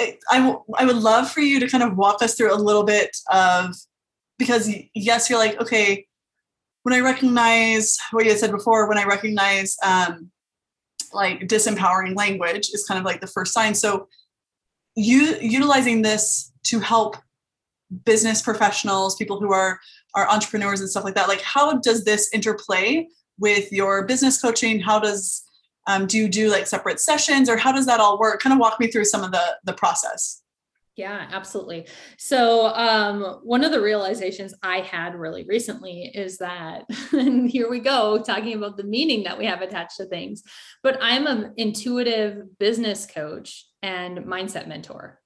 [0.00, 2.84] I, I, I would love for you to kind of walk us through a little
[2.84, 3.74] bit of
[4.38, 6.06] because yes, you're like okay.
[6.82, 10.30] When I recognize what you had said before, when I recognize um,
[11.14, 13.74] like disempowering language is kind of like the first sign.
[13.74, 14.06] So
[14.94, 17.16] you utilizing this to help
[18.04, 19.80] business professionals, people who are
[20.14, 21.28] are entrepreneurs and stuff like that.
[21.28, 23.06] Like, how does this interplay
[23.38, 24.80] with your business coaching?
[24.80, 25.42] How does
[25.86, 28.40] um, do you do like separate sessions, or how does that all work?
[28.40, 30.42] Kind of walk me through some of the the process.
[30.96, 31.88] Yeah, absolutely.
[32.18, 37.80] So, um, one of the realizations I had really recently is that, and here we
[37.80, 40.44] go, talking about the meaning that we have attached to things,
[40.84, 45.20] but I'm an intuitive business coach and mindset mentor.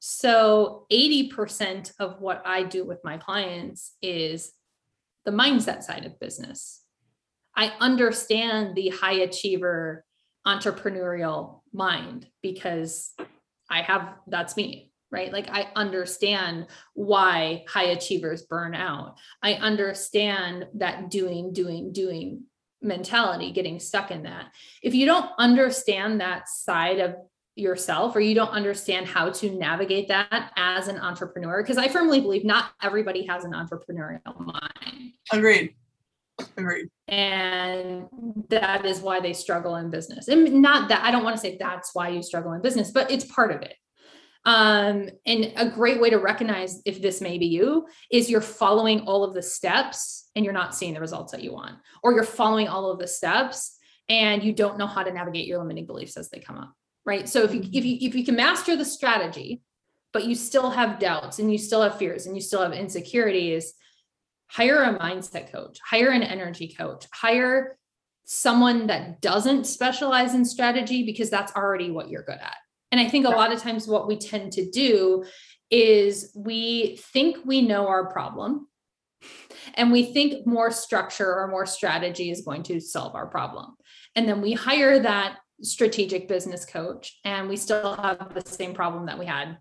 [0.00, 4.52] So, 80% of what I do with my clients is
[5.24, 6.82] the mindset side of business.
[7.56, 10.04] I understand the high achiever
[10.46, 13.14] entrepreneurial mind because
[13.72, 15.32] I have that's me, right?
[15.32, 19.16] Like I understand why high achievers burn out.
[19.42, 22.44] I understand that doing, doing, doing
[22.82, 24.52] mentality, getting stuck in that.
[24.82, 27.14] If you don't understand that side of
[27.54, 32.20] yourself or you don't understand how to navigate that as an entrepreneur, because I firmly
[32.20, 35.12] believe not everybody has an entrepreneurial mind.
[35.32, 35.74] Agreed.
[36.56, 36.88] Agreed.
[37.08, 38.06] And
[38.48, 40.28] that is why they struggle in business.
[40.28, 43.10] And not that I don't want to say that's why you struggle in business, but
[43.10, 43.74] it's part of it.
[44.44, 49.00] Um, and a great way to recognize if this may be you is you're following
[49.02, 52.24] all of the steps and you're not seeing the results that you want, or you're
[52.24, 56.16] following all of the steps and you don't know how to navigate your limiting beliefs
[56.16, 56.72] as they come up.
[57.06, 57.28] Right.
[57.28, 59.62] So if you if you if you can master the strategy,
[60.12, 63.74] but you still have doubts and you still have fears and you still have insecurities,
[64.52, 67.78] hire a mindset coach, hire an energy coach, hire
[68.24, 72.56] someone that doesn't specialize in strategy because that's already what you're good at.
[72.90, 75.24] And I think a lot of times what we tend to do
[75.70, 78.68] is we think we know our problem
[79.74, 83.74] and we think more structure or more strategy is going to solve our problem.
[84.14, 89.06] And then we hire that strategic business coach and we still have the same problem
[89.06, 89.56] that we had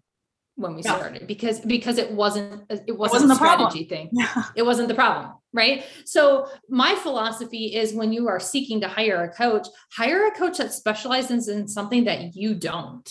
[0.62, 0.96] when we yeah.
[0.96, 3.88] started because because it wasn't it wasn't, it wasn't a strategy problem.
[3.88, 4.10] thing.
[4.14, 4.44] Yeah.
[4.56, 5.84] it wasn't the problem right?
[6.06, 10.58] So my philosophy is when you are seeking to hire a coach hire a coach
[10.58, 13.10] that specializes in something that you don't.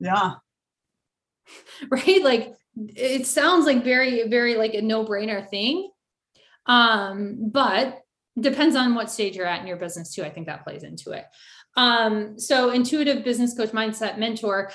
[0.00, 0.34] Yeah.
[1.90, 2.22] Right?
[2.22, 5.90] Like it sounds like very very like a no-brainer thing.
[6.66, 8.02] Um but
[8.38, 11.12] depends on what stage you're at in your business too i think that plays into
[11.12, 11.24] it.
[11.78, 14.72] Um, so intuitive business coach mindset mentor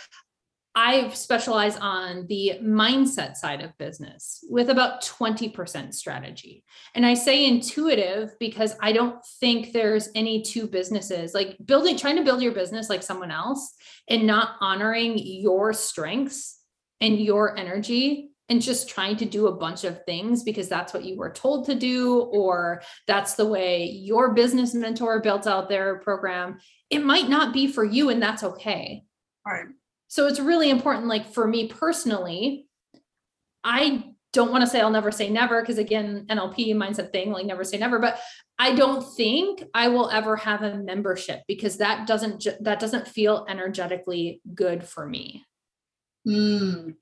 [0.76, 6.64] I specialize on the mindset side of business with about 20% strategy.
[6.96, 12.16] And I say intuitive because I don't think there's any two businesses like building, trying
[12.16, 13.74] to build your business like someone else
[14.10, 16.60] and not honoring your strengths
[17.00, 21.06] and your energy and just trying to do a bunch of things because that's what
[21.06, 26.00] you were told to do or that's the way your business mentor built out their
[26.00, 26.58] program.
[26.90, 29.04] It might not be for you, and that's okay.
[29.46, 29.68] All right
[30.14, 32.68] so it's really important, like for me personally,
[33.64, 37.48] I don't want to say I'll never say never because again, NLP mindset thing, like
[37.48, 38.20] never say never, but
[38.60, 43.48] I don't think I will ever have a membership because that doesn't that doesn't feel
[43.50, 45.46] energetically good for me.
[46.28, 46.94] Mm.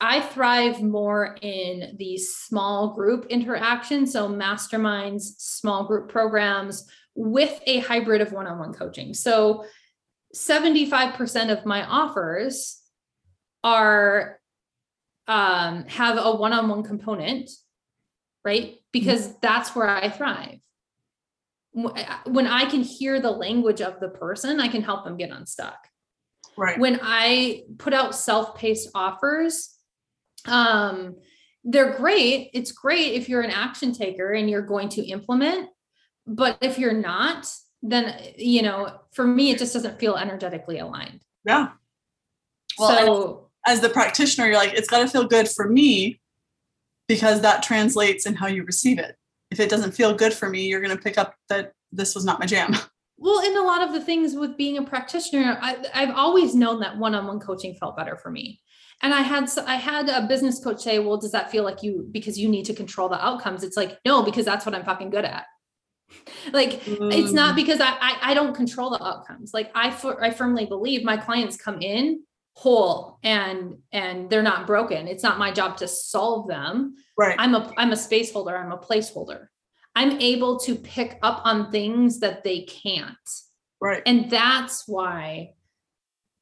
[0.00, 7.80] I thrive more in these small group interactions, so masterminds, small group programs with a
[7.80, 9.14] hybrid of one-on-one coaching.
[9.14, 9.64] So
[10.36, 12.80] 75% of my offers
[13.64, 14.38] are
[15.26, 17.50] um, have a one-on-one component
[18.46, 18.76] right?
[18.92, 19.38] Because mm-hmm.
[19.42, 20.60] that's where i thrive.
[21.72, 25.76] When i can hear the language of the person i can help them get unstuck.
[26.56, 26.78] Right.
[26.78, 29.72] When i put out self-paced offers
[30.46, 31.16] um,
[31.64, 32.50] they're great.
[32.54, 35.68] It's great if you're an action taker and you're going to implement
[36.24, 37.48] but if you're not
[37.82, 41.68] then you know for me it just doesn't feel energetically aligned yeah
[42.78, 46.20] well, so as the practitioner, you're like, it's got to feel good for me
[47.08, 49.16] because that translates in how you receive it.
[49.50, 52.24] If it doesn't feel good for me, you're going to pick up that this was
[52.24, 52.74] not my jam.
[53.18, 56.80] Well, in a lot of the things with being a practitioner, I, I've always known
[56.80, 58.60] that one-on-one coaching felt better for me.
[59.02, 62.06] And I had I had a business coach say, "Well, does that feel like you
[62.10, 65.08] because you need to control the outcomes?" It's like, no, because that's what I'm fucking
[65.08, 65.46] good at.
[66.52, 67.12] Like mm.
[67.12, 67.56] it's not mm.
[67.56, 69.52] because I, I, I don't control the outcomes.
[69.52, 69.88] Like I
[70.20, 72.22] I firmly believe my clients come in
[72.54, 75.06] whole and and they're not broken.
[75.06, 76.94] It's not my job to solve them.
[77.16, 77.36] Right.
[77.38, 78.56] I'm a I'm a space holder.
[78.56, 79.48] I'm a placeholder.
[79.94, 83.16] I'm able to pick up on things that they can't.
[83.80, 84.02] Right.
[84.06, 85.54] And that's why,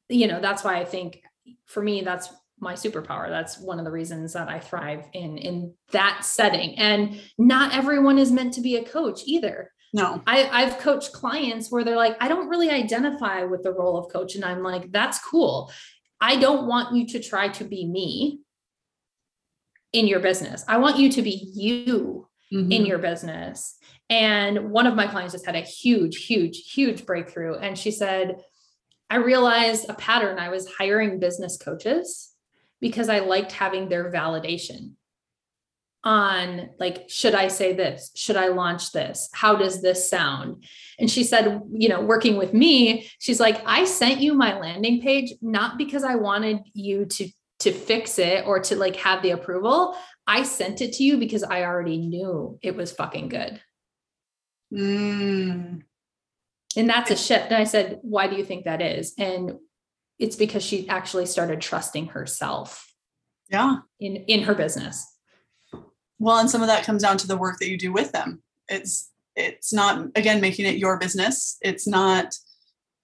[0.09, 1.21] you know, that's why I think
[1.65, 2.29] for me, that's
[2.59, 3.29] my superpower.
[3.29, 6.77] That's one of the reasons that I thrive in in that setting.
[6.77, 9.71] And not everyone is meant to be a coach either.
[9.93, 10.21] No.
[10.27, 14.11] I, I've coached clients where they're like, I don't really identify with the role of
[14.11, 14.35] coach.
[14.35, 15.71] And I'm like, that's cool.
[16.19, 18.41] I don't want you to try to be me
[19.93, 20.65] in your business.
[20.67, 22.71] I want you to be you mm-hmm.
[22.71, 23.77] in your business.
[24.09, 27.55] And one of my clients just had a huge, huge, huge breakthrough.
[27.55, 28.41] And she said,
[29.09, 30.39] I realized a pattern.
[30.39, 32.34] I was hiring business coaches
[32.81, 34.93] because I liked having their validation
[36.03, 40.63] on like should i say this should i launch this how does this sound
[40.99, 45.01] and she said you know working with me she's like i sent you my landing
[45.01, 49.31] page not because i wanted you to to fix it or to like have the
[49.31, 49.95] approval
[50.27, 53.61] I sent it to you because I already knew it was fucking good.
[54.73, 55.83] Mm.
[56.77, 57.45] And that's a shift.
[57.45, 59.13] And I said, why do you think that is?
[59.17, 59.53] And
[60.19, 62.91] it's because she actually started trusting herself.
[63.49, 63.77] Yeah.
[63.99, 65.05] In in her business.
[66.19, 68.41] Well, and some of that comes down to the work that you do with them.
[68.67, 71.57] It's it's not again making it your business.
[71.61, 72.33] It's not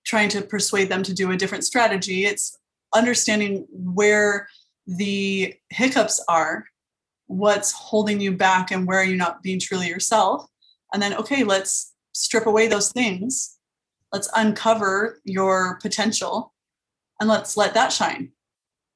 [0.05, 2.26] trying to persuade them to do a different strategy.
[2.26, 2.57] It's
[2.93, 4.47] understanding where
[4.88, 6.66] the hiccups are
[7.28, 10.45] what's holding you back and where are you not being truly yourself
[10.93, 13.57] and then okay let's strip away those things
[14.12, 16.51] let's uncover your potential
[17.22, 18.32] and let's let that shine.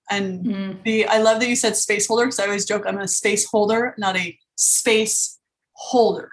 [0.09, 0.83] And mm.
[0.83, 3.45] the i love that you said space holder because i always joke i'm a space
[3.45, 5.39] holder not a space
[5.73, 6.29] holder.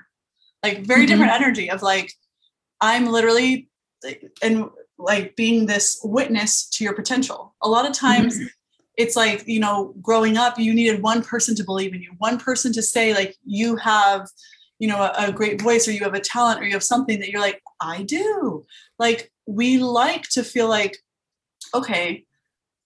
[0.63, 1.07] Like very mm-hmm.
[1.07, 2.13] different energy of like
[2.81, 3.69] i'm literally
[4.43, 4.69] and
[4.99, 7.55] like being this witness to your potential.
[7.63, 8.47] A lot of times mm-hmm.
[8.97, 12.39] it's like you know growing up you needed one person to believe in you one
[12.39, 14.29] person to say like you have
[14.79, 17.21] you know a, a, great voice or you have a talent or you have something
[17.21, 18.65] that you're like i do.
[18.99, 20.99] Like we like to feel like
[21.75, 22.25] okay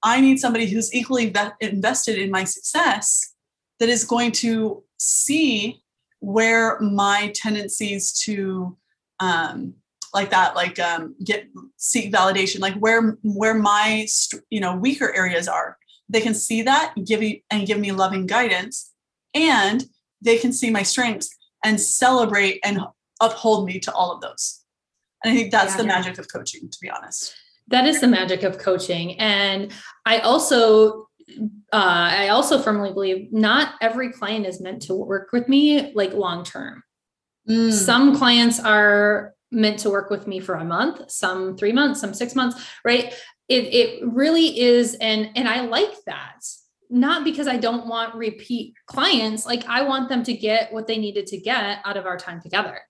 [0.02, 3.34] i need somebody who's equally invested in my success
[3.78, 5.82] that is going to see
[6.20, 8.76] where my tendencies to
[9.20, 9.74] um,
[10.14, 14.06] like that like um, get seek validation like where where my
[14.50, 15.76] you know weaker areas are.
[16.08, 18.92] They can see that and give you and give me loving guidance
[19.34, 19.84] and
[20.22, 21.28] they can see my strengths
[21.64, 22.80] and celebrate and
[23.20, 24.62] uphold me to all of those.
[25.24, 25.94] And i think that's yeah, the yeah.
[25.94, 27.34] magic of coaching to be honest
[27.68, 29.18] that is the magic of coaching.
[29.18, 29.72] And
[30.04, 31.08] i also
[31.72, 36.12] uh, i also firmly believe not every client is meant to work with me like
[36.12, 36.82] long term.
[37.48, 37.72] Mm.
[37.72, 42.14] some clients are meant to work with me for a month some three months some
[42.14, 43.14] six months right?
[43.48, 46.40] It it really is and and I like that.
[46.88, 50.98] Not because I don't want repeat clients like I want them to get what they
[50.98, 52.80] needed to get out of our time together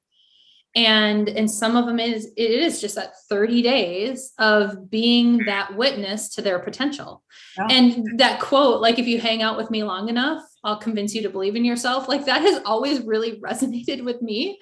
[0.77, 5.74] and and some of them is it is just that 30 days of being that
[5.74, 7.24] witness to their potential
[7.59, 7.66] yeah.
[7.70, 11.22] and that quote like if you hang out with me long enough i'll convince you
[11.22, 14.59] to believe in yourself like that has always really resonated with me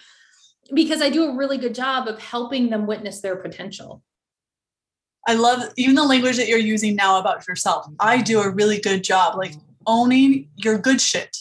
[0.73, 4.03] because i do a really good job of helping them witness their potential
[5.27, 7.87] I love even the language that you're using now about yourself.
[7.99, 9.55] I do a really good job like
[9.87, 11.35] owning your good shit,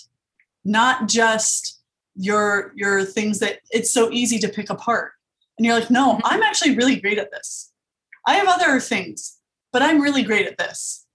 [0.63, 1.72] not just
[2.15, 5.11] your your things that it's so easy to pick apart.
[5.57, 6.25] And you're like, "No, mm-hmm.
[6.25, 7.71] I'm actually really great at this.
[8.27, 9.37] I have other things,
[9.71, 11.05] but I'm really great at this."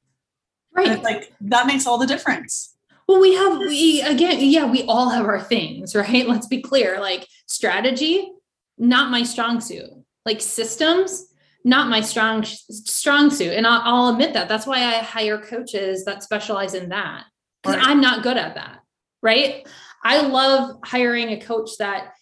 [0.74, 1.02] Right.
[1.02, 2.76] like that makes all the difference.
[3.08, 6.28] Well, we have we again, yeah, we all have our things, right?
[6.28, 7.00] Let's be clear.
[7.00, 8.30] Like strategy,
[8.76, 9.90] not my strong suit.
[10.24, 11.28] Like systems,
[11.64, 16.04] not my strong strong suit and I'll, I'll, admit that that's why i hire coaches
[16.04, 17.24] that specialize in that
[17.62, 17.86] because right.
[17.88, 18.80] i'm not good at that
[19.22, 19.66] right
[20.04, 22.12] i love hiring a coach that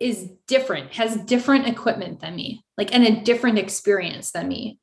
[0.00, 4.78] is different has different equipment than me like and a different experience than me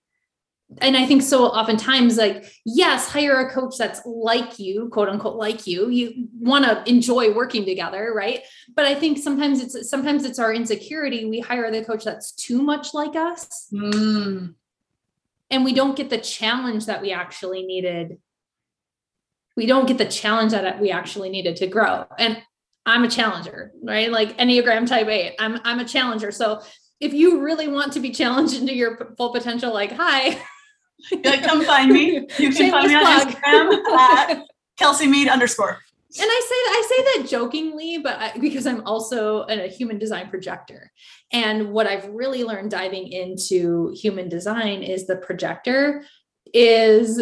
[0.77, 5.36] and I think so oftentimes, like, yes, hire a coach that's like you, quote unquote,
[5.36, 5.89] like you.
[5.89, 8.41] You want to enjoy working together, right?
[8.73, 11.25] But I think sometimes it's sometimes it's our insecurity.
[11.25, 13.67] We hire the coach that's too much like us.
[13.73, 14.55] Mm.
[15.49, 18.17] and we don't get the challenge that we actually needed
[19.57, 22.05] we don't get the challenge that we actually needed to grow.
[22.17, 22.41] And
[22.85, 24.11] i'm a challenger right?
[24.11, 26.31] Like enneagram type 8 i'm i'm a challenger.
[26.31, 26.61] So
[26.99, 30.41] if you really want to be challenged into your full potential like hi.
[31.11, 32.27] Yeah, come find me.
[32.37, 33.27] You can find me on plug.
[33.27, 34.43] instagram at
[34.77, 35.79] kelsey mead underscore.
[36.19, 39.97] And I say that I say that jokingly, but I, because I'm also a human
[39.97, 40.91] design projector.
[41.31, 46.03] And what I've really learned diving into human design is the projector
[46.53, 47.21] is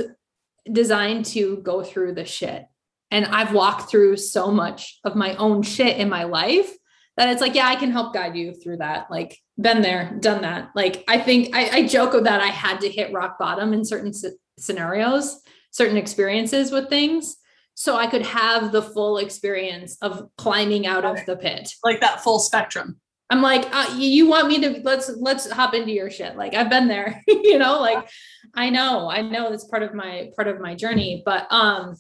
[0.71, 2.65] designed to go through the shit.
[3.11, 6.71] And I've walked through so much of my own shit in my life
[7.17, 9.09] that it's like, yeah, I can help guide you through that.
[9.09, 10.69] Like, been there, done that.
[10.75, 13.83] Like, I think I, I joke of that I had to hit rock bottom in
[13.83, 14.13] certain
[14.57, 15.41] scenarios,
[15.71, 17.35] certain experiences with things
[17.79, 21.71] so I could have the full experience of climbing out of the pit.
[21.81, 22.99] Like that full spectrum.
[23.29, 26.35] I'm like, uh, you want me to let's let's hop into your shit.
[26.35, 28.09] Like I've been there, you know, like
[28.55, 31.21] I know, I know that's part of my part of my journey.
[31.23, 31.95] But um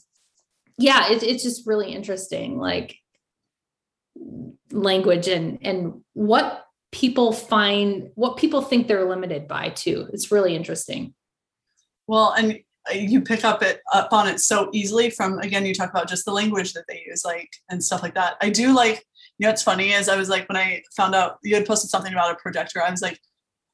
[0.77, 2.97] yeah, it, it's just really interesting, like
[4.71, 10.07] language and and what people find what people think they're limited by too.
[10.11, 11.13] It's really interesting.
[12.07, 12.59] Well, and
[12.91, 16.25] you pick up it up on it so easily from again you talk about just
[16.25, 19.05] the language that they use like and stuff like that i do like
[19.39, 21.89] you know it's funny is i was like when i found out you had posted
[21.89, 23.19] something about a projector i was like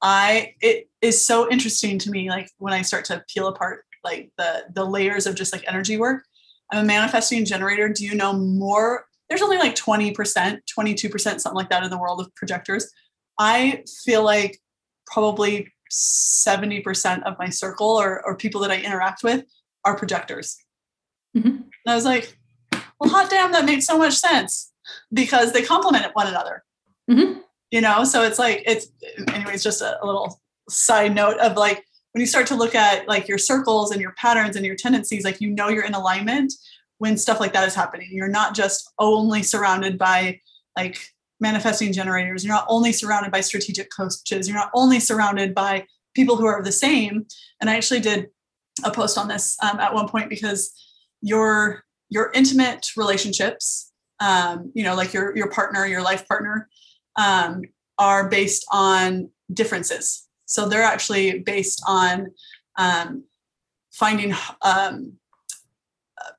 [0.02, 4.32] i it is so interesting to me like when i start to peel apart like
[4.38, 6.24] the the layers of just like energy work.
[6.72, 7.90] I'm a manifesting generator.
[7.90, 9.06] Do you know more?
[9.28, 12.90] There's only like 20% 22% something like that in the world of projectors.
[13.40, 14.60] I feel like
[15.08, 19.44] probably 70% of my circle or, or people that I interact with
[19.84, 20.58] are projectors.
[21.36, 21.48] Mm-hmm.
[21.48, 22.38] And I was like,
[23.00, 24.72] well, hot damn, that makes so much sense
[25.14, 26.64] because they complement one another.
[27.10, 27.40] Mm-hmm.
[27.72, 28.88] You know, so it's like, it's,
[29.34, 33.08] anyways, just a, a little side note of like, when you start to look at
[33.10, 36.54] like your circles and your patterns and your tendencies, like you know you're in alignment
[37.00, 38.08] when stuff like that is happening.
[38.12, 40.40] You're not just only surrounded by
[40.78, 40.98] like
[41.42, 42.46] manifesting generators.
[42.46, 44.48] You're not only surrounded by strategic coaches.
[44.48, 47.26] You're not only surrounded by people who are the same.
[47.60, 48.30] And I actually did
[48.84, 50.72] a post on this um, at one point because
[51.22, 56.70] your your intimate relationships, um, you know, like your your partner, your life partner,
[57.18, 57.62] um,
[57.98, 60.28] are based on differences.
[60.46, 62.32] So they're actually based on
[62.78, 63.24] um,
[63.92, 65.14] finding um,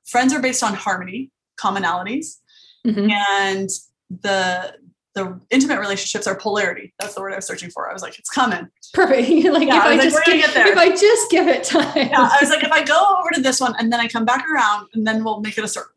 [0.05, 2.37] friends are based on harmony, commonalities,
[2.85, 3.09] mm-hmm.
[3.11, 3.69] and
[4.09, 4.75] the
[5.13, 6.93] the intimate relationships are polarity.
[6.99, 7.89] That's the word I was searching for.
[7.89, 8.67] I was like, it's coming.
[8.93, 9.27] Perfect.
[9.51, 11.91] like yeah, if I, I just give, if I just give it time.
[11.95, 14.25] Yeah, I was like, if I go over to this one and then I come
[14.25, 15.91] back around and then we'll make it a circle.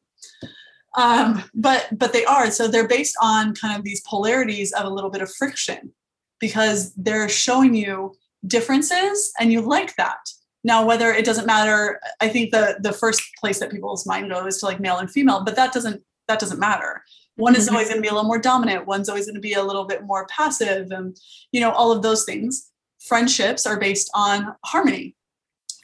[0.97, 2.51] Um, but but they are.
[2.51, 5.93] So they're based on kind of these polarities of a little bit of friction
[6.41, 8.15] because they're showing you
[8.47, 10.19] differences and you like that.
[10.65, 14.59] Now, whether it doesn't matter, I think the the first place that people's mind goes
[14.59, 17.03] to like male and female, but that doesn't that doesn't matter.
[17.37, 17.77] One is mm-hmm.
[17.77, 18.87] always going to be a little more dominant.
[18.87, 21.17] One's always going to be a little bit more passive and
[21.53, 22.71] you know all of those things.
[23.07, 25.17] Friendships are based on harmony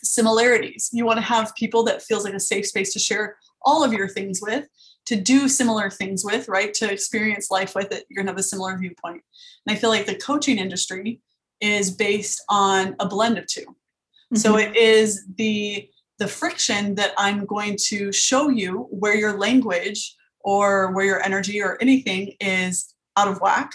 [0.03, 0.91] similarities.
[0.93, 3.93] You want to have people that feels like a safe space to share all of
[3.93, 4.67] your things with
[5.07, 8.43] to do similar things with right to experience life with it you're to have a
[8.43, 9.23] similar viewpoint
[9.67, 11.21] and i feel like the coaching industry
[11.61, 14.37] is based on a blend of 2 mm-hmm.
[14.37, 15.89] so it is the
[16.19, 21.61] the friction that i'm going to show you where your language or where your energy
[21.61, 23.73] or anything is out of whack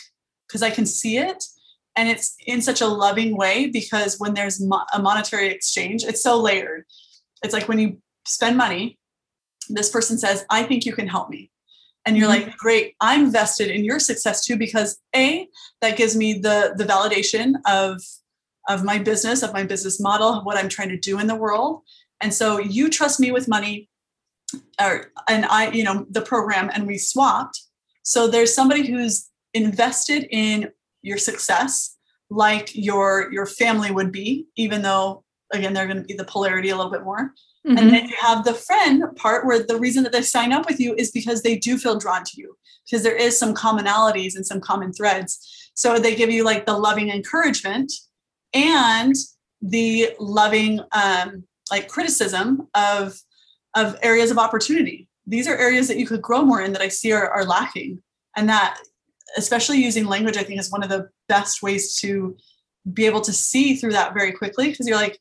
[0.47, 1.43] because I can see it.
[1.95, 6.23] And it's in such a loving way because when there's mo- a monetary exchange, it's
[6.23, 6.85] so layered.
[7.43, 8.97] It's like when you spend money,
[9.73, 11.51] this person says, I think you can help me.
[12.05, 12.47] And you're mm-hmm.
[12.47, 15.47] like, great, I'm vested in your success too, because A,
[15.81, 18.01] that gives me the, the validation of,
[18.69, 21.35] of my business, of my business model, of what I'm trying to do in the
[21.35, 21.81] world.
[22.21, 23.89] And so you trust me with money
[24.79, 27.59] or and I, you know, the program and we swapped.
[28.03, 30.69] So there's somebody who's invested in
[31.01, 31.97] your success
[32.29, 36.69] like your your family would be, even though again they're going to be the polarity
[36.69, 37.33] a little bit more.
[37.67, 37.77] Mm-hmm.
[37.77, 40.79] And then you have the friend part where the reason that they sign up with
[40.79, 44.45] you is because they do feel drawn to you because there is some commonalities and
[44.45, 45.69] some common threads.
[45.73, 47.91] So they give you like the loving encouragement
[48.53, 49.15] and
[49.61, 53.19] the loving um, like criticism of
[53.75, 55.07] of areas of opportunity.
[55.25, 58.01] These are areas that you could grow more in that I see are, are lacking.
[58.35, 58.79] And that,
[59.37, 62.35] especially using language, I think is one of the best ways to
[62.91, 65.19] be able to see through that very quickly because you're like,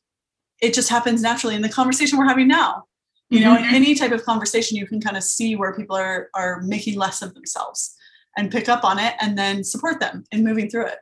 [0.61, 2.85] it just happens naturally in the conversation we're having now.
[3.29, 3.69] You know, mm-hmm.
[3.69, 6.97] in any type of conversation, you can kind of see where people are are making
[6.97, 7.95] less of themselves
[8.37, 10.97] and pick up on it and then support them in moving through it.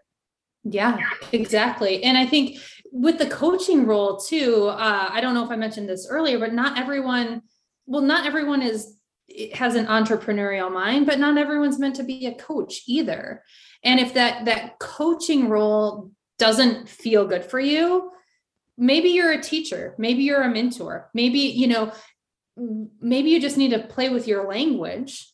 [0.64, 0.99] Yeah,
[1.32, 2.03] exactly.
[2.03, 2.60] And I think
[2.91, 6.53] with the coaching role too, uh, I don't know if I mentioned this earlier, but
[6.53, 7.41] not everyone,
[7.86, 8.95] well, not everyone is
[9.53, 13.43] has an entrepreneurial mind, but not everyone's meant to be a coach either.
[13.84, 18.12] And if that that coaching role doesn't feel good for you,
[18.80, 21.91] maybe you're a teacher, maybe you're a mentor, maybe you know,
[22.99, 25.32] maybe you just need to play with your language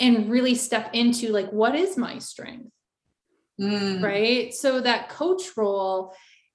[0.00, 2.70] and really step into like what is my strength?
[3.60, 4.02] Mm.
[4.02, 4.52] right?
[4.52, 6.12] So that coach role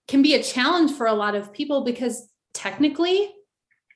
[0.09, 3.33] can be a challenge for a lot of people because technically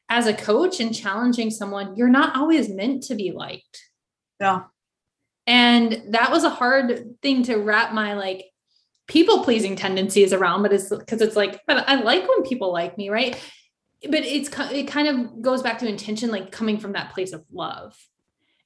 [0.07, 3.81] as a coach and challenging someone you're not always meant to be liked.
[4.39, 4.63] Yeah.
[5.47, 8.45] And that was a hard thing to wrap my like
[9.13, 12.97] people pleasing tendencies around but it's because it's like but i like when people like
[12.97, 13.39] me right
[14.09, 17.45] but it's it kind of goes back to intention like coming from that place of
[17.51, 17.95] love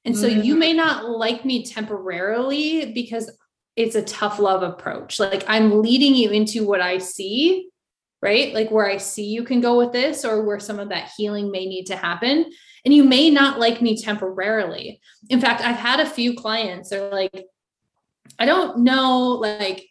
[0.04, 0.42] and so mm-hmm.
[0.42, 3.30] you may not like me temporarily because
[3.78, 5.20] it's a tough love approach.
[5.20, 7.70] Like I'm leading you into what I see,
[8.20, 8.52] right?
[8.52, 11.52] Like where I see you can go with this or where some of that healing
[11.52, 12.46] may need to happen.
[12.84, 15.00] And you may not like me temporarily.
[15.30, 17.44] In fact, I've had a few clients they're like,
[18.36, 19.86] I don't know, like,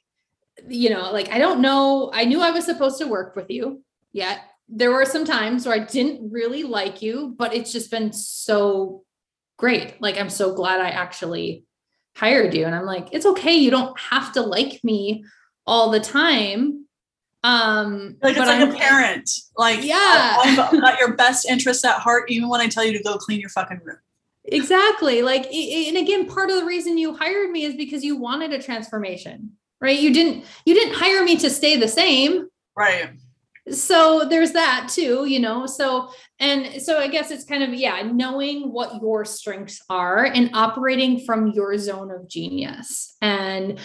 [0.67, 2.11] you know, like I don't know.
[2.13, 4.41] I knew I was supposed to work with you yet.
[4.69, 9.03] There were some times where I didn't really like you, but it's just been so
[9.57, 10.01] great.
[10.01, 11.63] Like, I'm so glad I actually
[12.15, 12.65] hired you.
[12.65, 13.53] And I'm like, it's okay.
[13.53, 15.23] You don't have to like me
[15.65, 16.85] all the time.
[17.43, 19.29] Um, like it's like I'm, a parent.
[19.55, 23.03] Like, yeah, I've got your best interests at heart, even when I tell you to
[23.03, 23.97] go clean your fucking room.
[24.45, 25.21] Exactly.
[25.21, 28.61] Like, and again, part of the reason you hired me is because you wanted a
[28.61, 29.51] transformation,
[29.81, 29.99] right?
[29.99, 32.47] You didn't, you didn't hire me to stay the same.
[32.75, 33.09] Right
[33.69, 36.09] so there's that too you know so
[36.39, 41.19] and so i guess it's kind of yeah knowing what your strengths are and operating
[41.25, 43.79] from your zone of genius and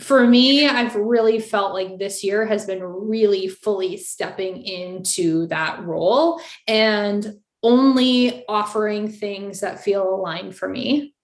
[0.00, 5.82] for me i've really felt like this year has been really fully stepping into that
[5.84, 11.14] role and only offering things that feel aligned for me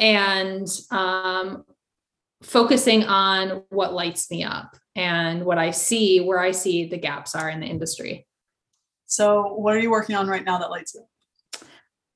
[0.00, 1.64] and um,
[2.42, 7.34] focusing on what lights me up and what I see, where I see the gaps
[7.34, 8.26] are in the industry.
[9.06, 11.00] So, what are you working on right now that lights you?
[11.00, 11.06] up?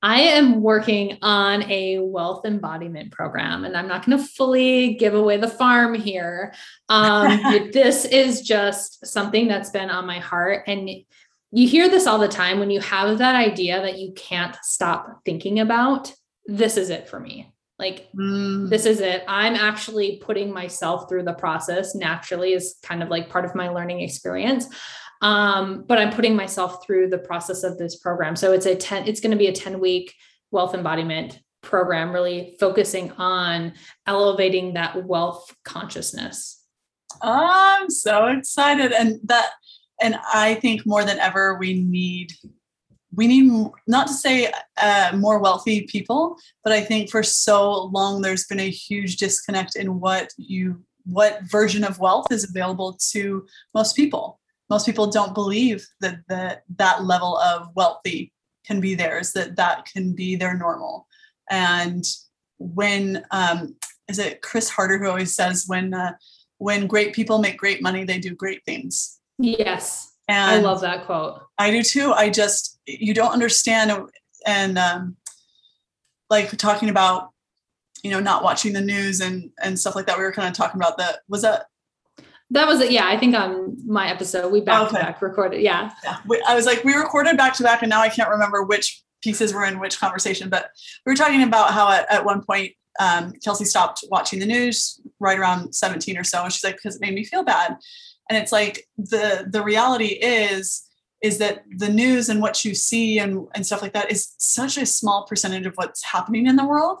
[0.01, 5.15] I am working on a wealth embodiment program, and I'm not going to fully give
[5.15, 6.53] away the farm here.
[6.89, 7.41] Um,
[7.73, 10.65] this is just something that's been on my heart.
[10.67, 10.87] And
[11.51, 15.21] you hear this all the time when you have that idea that you can't stop
[15.25, 16.13] thinking about.
[16.45, 17.51] This is it for me.
[17.77, 18.69] Like, mm.
[18.69, 19.23] this is it.
[19.27, 23.69] I'm actually putting myself through the process naturally, is kind of like part of my
[23.69, 24.67] learning experience.
[25.21, 28.35] Um, but I'm putting myself through the process of this program.
[28.35, 30.13] So it's a 10, it's going to be a 10 week
[30.51, 33.73] wealth embodiment program, really focusing on
[34.05, 36.63] elevating that wealth consciousness.
[37.21, 38.91] I'm so excited.
[38.91, 39.49] And that,
[40.01, 42.31] and I think more than ever, we need
[43.15, 44.51] we need not to say
[44.81, 49.75] uh, more wealthy people but i think for so long there's been a huge disconnect
[49.75, 54.39] in what you what version of wealth is available to most people.
[54.69, 58.33] Most people don't believe that that, that level of wealthy
[58.65, 61.07] can be theirs that that can be their normal.
[61.51, 62.03] And
[62.57, 63.75] when um,
[64.07, 66.13] is it chris harder who always says when uh,
[66.57, 69.19] when great people make great money they do great things.
[69.37, 71.41] Yes and I love that quote.
[71.57, 72.11] I do too.
[72.11, 74.09] I just you don't understand
[74.45, 75.17] and um,
[76.29, 77.31] like talking about
[78.03, 80.17] you know not watching the news and and stuff like that.
[80.17, 81.19] We were kind of talking about that.
[81.27, 81.67] Was that
[82.51, 82.91] that was it.
[82.91, 84.97] Yeah, I think on my episode we back okay.
[84.97, 85.61] to back recorded.
[85.61, 85.91] Yeah.
[86.03, 86.17] Yeah.
[86.47, 89.53] I was like, we recorded back to back, and now I can't remember which pieces
[89.53, 90.49] were in which conversation.
[90.49, 90.69] But
[91.05, 95.01] we were talking about how at, at one point um, Kelsey stopped watching the news
[95.19, 97.77] right around 17 or so, and she's like, because it made me feel bad
[98.29, 100.87] and it's like the the reality is
[101.21, 104.77] is that the news and what you see and, and stuff like that is such
[104.77, 106.99] a small percentage of what's happening in the world.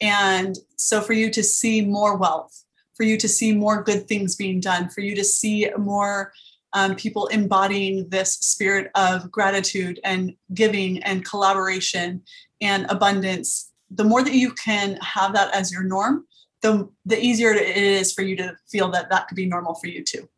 [0.00, 2.64] And so for you to see more wealth
[2.94, 6.32] for you to see more good things being done for you to see more
[6.72, 12.22] um, people embodying this spirit of gratitude and giving and collaboration
[12.60, 16.26] and abundance the more that you can have that as your norm
[16.62, 19.86] the, the easier it is for you to feel that that could be normal for
[19.86, 20.28] you too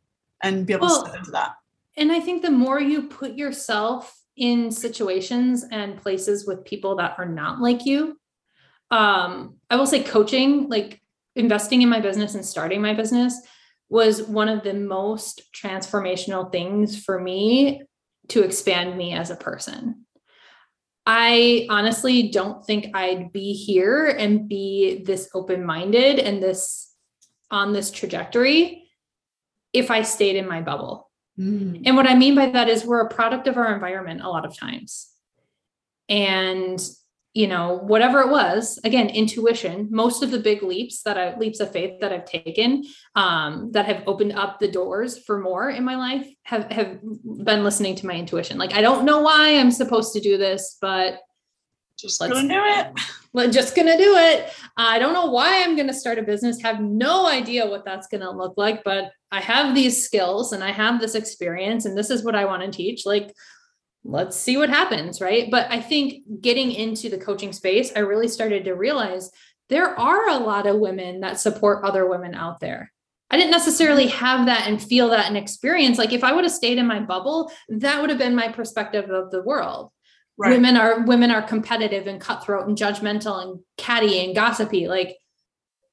[0.46, 1.56] and be able well, to step into that.
[1.96, 7.14] And I think the more you put yourself in situations and places with people that
[7.18, 8.18] are not like you,
[8.90, 11.00] um, I will say coaching, like
[11.34, 13.40] investing in my business and starting my business
[13.88, 17.82] was one of the most transformational things for me
[18.28, 20.06] to expand me as a person.
[21.06, 26.92] I honestly don't think I'd be here and be this open minded and this
[27.50, 28.85] on this trajectory
[29.76, 31.10] if I stayed in my bubble.
[31.38, 31.82] Mm.
[31.84, 34.46] And what I mean by that is we're a product of our environment a lot
[34.46, 35.08] of times.
[36.08, 36.80] And
[37.36, 41.60] you know, whatever it was, again, intuition, most of the big leaps that I leaps
[41.60, 45.84] of faith that I've taken um, that have opened up the doors for more in
[45.84, 48.56] my life have have been listening to my intuition.
[48.56, 51.20] Like I don't know why I'm supposed to do this, but
[51.98, 53.00] just let's do it.
[53.36, 54.50] We're just gonna do it.
[54.78, 58.30] I don't know why I'm gonna start a business, have no idea what that's gonna
[58.30, 62.24] look like, but I have these skills and I have this experience, and this is
[62.24, 63.04] what I want to teach.
[63.04, 63.34] Like,
[64.04, 65.50] let's see what happens, right?
[65.50, 69.30] But I think getting into the coaching space, I really started to realize
[69.68, 72.90] there are a lot of women that support other women out there.
[73.30, 74.24] I didn't necessarily mm-hmm.
[74.24, 75.98] have that and feel that and experience.
[75.98, 79.10] Like if I would have stayed in my bubble, that would have been my perspective
[79.10, 79.90] of the world.
[80.38, 80.50] Right.
[80.50, 84.86] Women are women are competitive and cutthroat and judgmental and catty and gossipy.
[84.86, 85.16] Like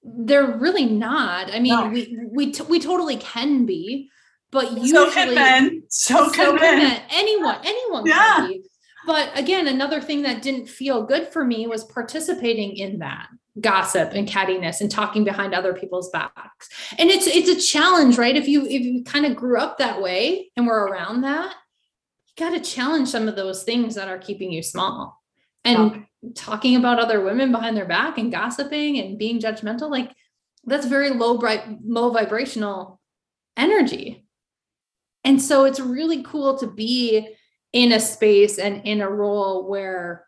[0.04, 1.54] they're really not.
[1.54, 1.88] I mean, no.
[1.88, 4.10] we we t- we totally can be,
[4.52, 5.84] but usually so can men.
[5.90, 6.78] So, so can, men.
[6.80, 7.02] men.
[7.12, 8.36] Anyone, anyone yeah.
[8.36, 8.64] can be.
[9.06, 13.28] But again, another thing that didn't feel good for me was participating in that
[13.62, 16.70] gossip and cattiness and talking behind other people's backs.
[16.98, 18.36] And it's it's a challenge, right?
[18.36, 21.54] If you if you kind of grew up that way and were around that,
[22.38, 25.20] got to challenge some of those things that are keeping you small.
[25.66, 26.30] And yeah.
[26.36, 30.12] talking about other women behind their back and gossiping and being judgmental, like
[30.66, 33.00] that's very low bright, low vibrational
[33.56, 34.26] energy.
[35.24, 37.28] And so it's really cool to be
[37.72, 40.26] in a space and in a role where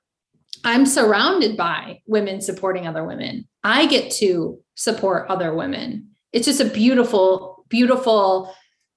[0.64, 3.48] I'm surrounded by women supporting other women.
[3.64, 6.12] I get to support other women.
[6.32, 8.54] It's just a beautiful, beautiful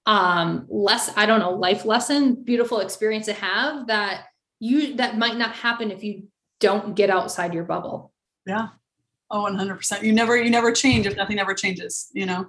[0.09, 4.25] um less i don't know life lesson beautiful experience to have that
[4.59, 6.27] you that might not happen if you
[6.61, 8.13] don't get outside your bubble.
[8.45, 8.69] Yeah.
[9.31, 12.49] Oh 100% you never you never change if nothing ever changes you know?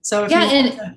[0.00, 0.96] So yeah and to-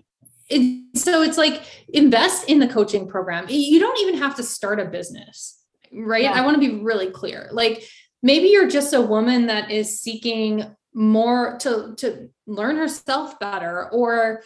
[0.53, 3.45] it, so it's like invest in the coaching program.
[3.49, 5.61] You don't even have to start a business
[5.93, 6.23] right?
[6.23, 6.33] Yeah.
[6.33, 7.49] i want to be really clear.
[7.51, 7.83] Like
[8.23, 14.43] maybe you're just a woman that is seeking more to to learn herself better or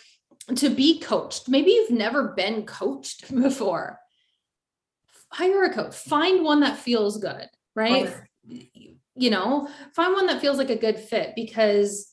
[0.53, 1.49] to be coached.
[1.49, 3.99] Maybe you've never been coached before.
[5.31, 5.95] Hire a coach.
[5.95, 8.07] Find one that feels good, right?
[8.47, 8.99] Okay.
[9.15, 12.11] You know, find one that feels like a good fit because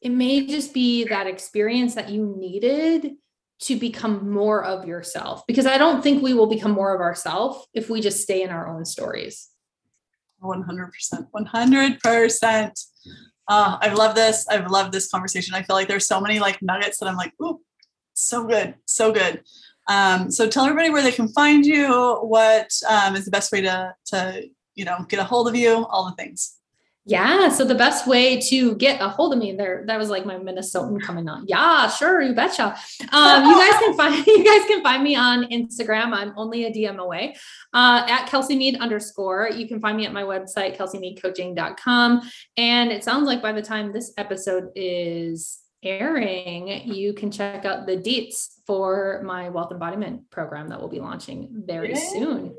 [0.00, 3.12] it may just be that experience that you needed
[3.58, 7.66] to become more of yourself because I don't think we will become more of ourselves
[7.72, 9.48] if we just stay in our own stories.
[10.42, 10.90] 100%.
[11.34, 12.86] 100%.
[13.48, 14.46] Uh, I've loved this.
[14.48, 15.54] I've loved this conversation.
[15.54, 17.60] I feel like there's so many like nuggets that I'm like, ooh,
[18.14, 19.42] so good, so good.
[19.88, 22.16] Um, so tell everybody where they can find you.
[22.22, 25.86] What um, is the best way to to you know get a hold of you?
[25.86, 26.56] All the things.
[27.08, 27.50] Yeah.
[27.50, 30.34] So the best way to get a hold of me there, that was like my
[30.34, 31.44] Minnesotan coming on.
[31.46, 32.20] Yeah, sure.
[32.20, 32.76] You betcha.
[33.12, 36.12] Um, you guys can find, you guys can find me on Instagram.
[36.12, 37.36] I'm only a DM away
[37.72, 39.50] uh, at Kelsey Mead underscore.
[39.54, 42.30] You can find me at my website, kelseymeadcoaching.com.
[42.56, 47.86] And it sounds like by the time this episode is airing, you can check out
[47.86, 51.94] the deets for my wealth embodiment program that will be launching very Yay.
[51.94, 52.56] soon.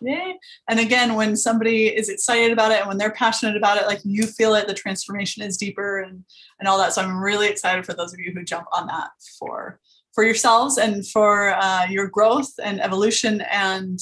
[0.00, 0.38] Yay.
[0.68, 4.00] And again, when somebody is excited about it and when they're passionate about it, like
[4.04, 6.24] you feel it, the transformation is deeper and
[6.58, 6.92] and all that.
[6.92, 9.80] So I'm really excited for those of you who jump on that for
[10.14, 13.98] for yourselves and for uh, your growth and evolution and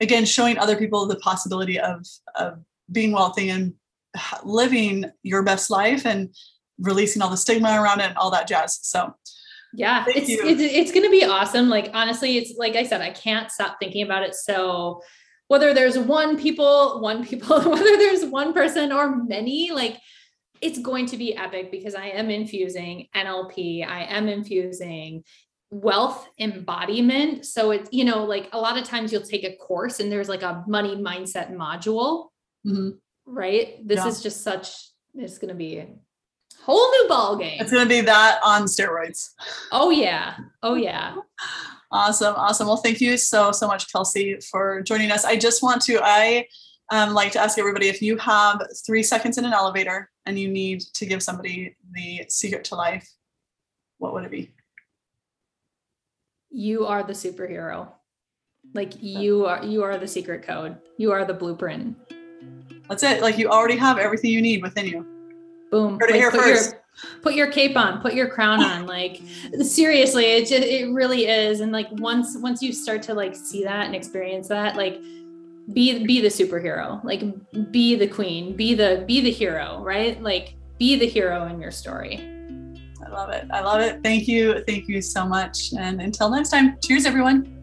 [0.00, 2.58] again showing other people the possibility of of
[2.90, 3.74] being wealthy and
[4.44, 6.34] living your best life and
[6.78, 8.78] releasing all the stigma around it and all that jazz.
[8.82, 9.14] So
[9.74, 11.68] yeah, it's, it's, it's going to be awesome.
[11.68, 14.34] Like, honestly, it's like I said, I can't stop thinking about it.
[14.34, 15.02] So
[15.48, 19.98] whether there's one people, one people, whether there's one person or many, like
[20.60, 25.24] it's going to be epic because I am infusing NLP, I am infusing
[25.70, 27.44] wealth embodiment.
[27.46, 30.28] So it's, you know, like a lot of times you'll take a course and there's
[30.28, 32.28] like a money mindset module,
[32.66, 32.90] mm-hmm.
[33.26, 33.86] right?
[33.86, 34.08] This yeah.
[34.08, 35.88] is just such, it's going to be a
[36.62, 37.60] whole new ball game.
[37.60, 39.30] It's going to be that on steroids.
[39.72, 40.36] Oh, yeah.
[40.62, 41.16] Oh, yeah.
[41.90, 42.34] Awesome.
[42.36, 42.66] Awesome.
[42.66, 45.24] Well, thank you so, so much, Kelsey, for joining us.
[45.24, 46.46] I just want to, I
[46.90, 50.48] um, like to ask everybody if you have three seconds in an elevator and you
[50.48, 53.08] need to give somebody the secret to life,
[53.98, 54.52] what would it be?
[56.50, 57.88] You are the superhero.
[58.74, 60.76] Like you are, you are the secret code.
[60.98, 61.96] You are the blueprint.
[62.88, 63.22] That's it.
[63.22, 65.17] Like you already have everything you need within you.
[65.70, 65.98] Boom.
[66.00, 66.72] Heard it here first.
[66.72, 66.82] Your,
[67.22, 69.20] put your cape on put your crown on like
[69.62, 73.62] seriously it just it really is and like once once you start to like see
[73.62, 75.00] that and experience that like
[75.72, 77.22] be be the superhero like
[77.70, 81.70] be the queen be the be the hero right like be the hero in your
[81.70, 82.34] story
[83.08, 83.46] I love it.
[83.50, 84.02] I love it.
[84.02, 84.62] Thank you.
[84.66, 85.72] Thank you so much.
[85.78, 87.57] And until next time, cheers, everyone.